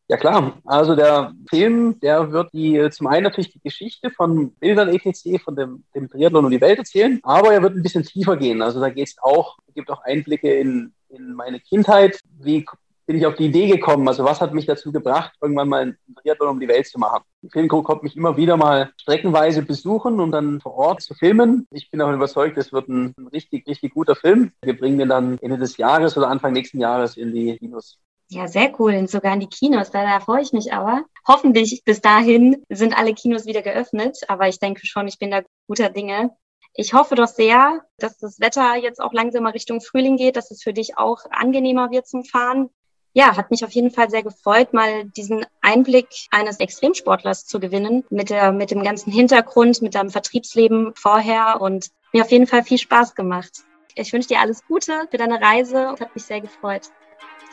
Ja 0.08 0.18
klar, 0.18 0.60
also 0.65 0.96
der 0.96 1.34
Film, 1.50 2.00
der 2.00 2.32
wird 2.32 2.54
die 2.54 2.89
zum 2.91 3.08
einen 3.08 3.24
natürlich 3.24 3.52
die 3.54 3.62
Geschichte 3.62 4.12
von 4.12 4.52
Bildern 4.52 4.89
etc., 4.89 5.41
von 5.44 5.56
dem, 5.56 5.84
dem 5.96 6.08
Triathlon 6.08 6.46
um 6.46 6.52
die 6.52 6.62
Welt 6.62 6.78
erzählen, 6.78 7.20
aber 7.24 7.54
er 7.54 7.63
wird 7.63 7.76
ein 7.76 7.82
bisschen 7.82 8.04
tiefer 8.04 8.38
gehen. 8.38 8.62
Also 8.62 8.80
da 8.80 8.89
geht 8.89 9.08
es 9.08 9.15
auch, 9.20 9.58
gibt 9.74 9.89
auch 9.89 10.04
Einblicke 10.04 10.54
in, 10.54 10.94
in 11.10 11.34
meine 11.34 11.60
Kindheit, 11.60 12.20
wie 12.39 12.65
bin 13.08 13.18
ich 13.18 13.26
auf 13.26 13.36
die 13.36 13.46
Idee 13.46 13.68
gekommen, 13.68 14.08
also 14.08 14.24
was 14.24 14.41
hat 14.41 14.54
mich 14.54 14.65
dazu 14.65 14.91
gebracht, 14.91 15.34
irgendwann 15.41 15.70
mal 15.70 15.82
einen 15.82 15.98
Triathlon 16.22 16.50
um 16.50 16.60
die 16.60 16.68
Welt 16.68 16.88
zu 16.88 17.00
machen. 17.00 17.24
Die 17.41 17.50
Filmcrew 17.50 17.82
kommt 17.84 18.04
mich 18.04 18.15
immer 18.15 18.38
wieder 18.38 18.58
mal 18.58 18.91
streckenweise 18.98 19.63
besuchen, 19.63 20.20
um 20.20 20.32
dann 20.32 20.62
vor 20.62 20.76
Ort 20.76 21.02
zu 21.02 21.13
filmen. 21.13 21.68
Ich 21.72 21.89
bin 21.89 22.02
auch 22.02 22.12
überzeugt, 22.12 22.58
es 22.58 22.74
wird 22.74 22.89
ein, 22.89 23.13
ein 23.18 23.28
richtig, 23.28 23.68
richtig 23.68 23.94
guter 23.94 24.15
Film. 24.15 24.52
Wir 24.62 24.78
bringen 24.78 25.00
den 25.00 25.10
dann 25.10 25.38
Ende 25.39 25.58
des 25.58 25.78
Jahres 25.78 26.18
oder 26.18 26.30
Anfang 26.30 26.54
nächsten 26.54 26.80
Jahres 26.80 27.18
in 27.18 27.34
die 27.34 27.58
Kinos. 27.58 28.00
Ja, 28.30 28.48
sehr 28.48 28.74
cool. 28.80 29.08
Sogar 29.08 29.34
in 29.34 29.40
die 29.40 29.48
Kinos. 29.48 29.92
Da, 29.92 30.04
da 30.04 30.20
freue 30.20 30.42
ich 30.42 30.52
mich 30.52 30.74
aber. 30.74 31.06
Hoffentlich 31.28 31.84
bis 31.86 32.02
dahin 32.02 32.64
sind 32.70 32.98
alle 32.98 33.14
Kinos 33.14 33.46
wieder 33.46 33.62
geöffnet. 33.62 34.20
Aber 34.28 34.48
ich 34.48 34.60
denke 34.60 34.86
schon, 34.86 35.08
ich 35.08 35.20
bin 35.20 35.32
da 35.32 35.42
guter 35.68 35.90
Dinge. 35.90 36.36
Ich 36.74 36.94
hoffe 36.94 37.16
doch 37.16 37.28
sehr, 37.28 37.86
dass 37.98 38.18
das 38.18 38.40
Wetter 38.40 38.76
jetzt 38.76 39.00
auch 39.00 39.14
langsam 39.14 39.44
mal 39.44 39.52
Richtung 39.52 39.80
Frühling 39.80 40.18
geht, 40.18 40.36
dass 40.36 40.52
es 40.52 40.62
für 40.62 40.74
dich 40.74 40.98
auch 40.98 41.20
angenehmer 41.30 41.90
wird 41.92 42.08
zum 42.08 42.26
Fahren. 42.26 42.70
Ja, 43.14 43.38
hat 43.38 43.50
mich 43.50 43.64
auf 43.64 43.72
jeden 43.72 43.92
Fall 43.92 44.10
sehr 44.10 44.24
gefreut, 44.24 44.74
mal 44.74 45.06
diesen 45.06 45.46
Einblick 45.62 46.10
eines 46.32 46.60
Extremsportlers 46.60 47.46
zu 47.46 47.62
gewinnen, 47.62 48.04
mit, 48.10 48.30
der, 48.30 48.52
mit 48.52 48.72
dem 48.72 48.84
ganzen 48.84 49.10
Hintergrund, 49.14 49.82
mit 49.82 49.96
deinem 49.96 50.10
Vertriebsleben 50.10 50.92
vorher 50.96 51.62
und 51.62 51.92
mir 52.12 52.24
auf 52.24 52.32
jeden 52.32 52.46
Fall 52.46 52.64
viel 52.64 52.78
Spaß 52.78 53.16
gemacht. 53.16 53.64
Ich 53.96 54.12
wünsche 54.12 54.28
dir 54.28 54.42
alles 54.42 54.66
Gute 54.68 55.08
für 55.10 55.18
deine 55.18 55.42
Reise 55.42 55.88
und 55.88 56.02
hat 56.02 56.14
mich 56.14 56.26
sehr 56.26 56.42
gefreut. 56.42 56.90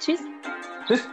Tschüss. 0.01 0.21
Tschüss. 0.87 1.09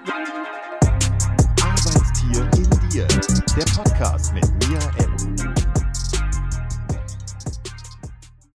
Arbeitstier 1.61 2.49
in 2.57 2.89
dir. 2.89 3.07
Der 3.55 3.65
Podcast 3.75 4.33
mit 4.33 4.43
Mia 4.67 4.79
M. 4.97 5.58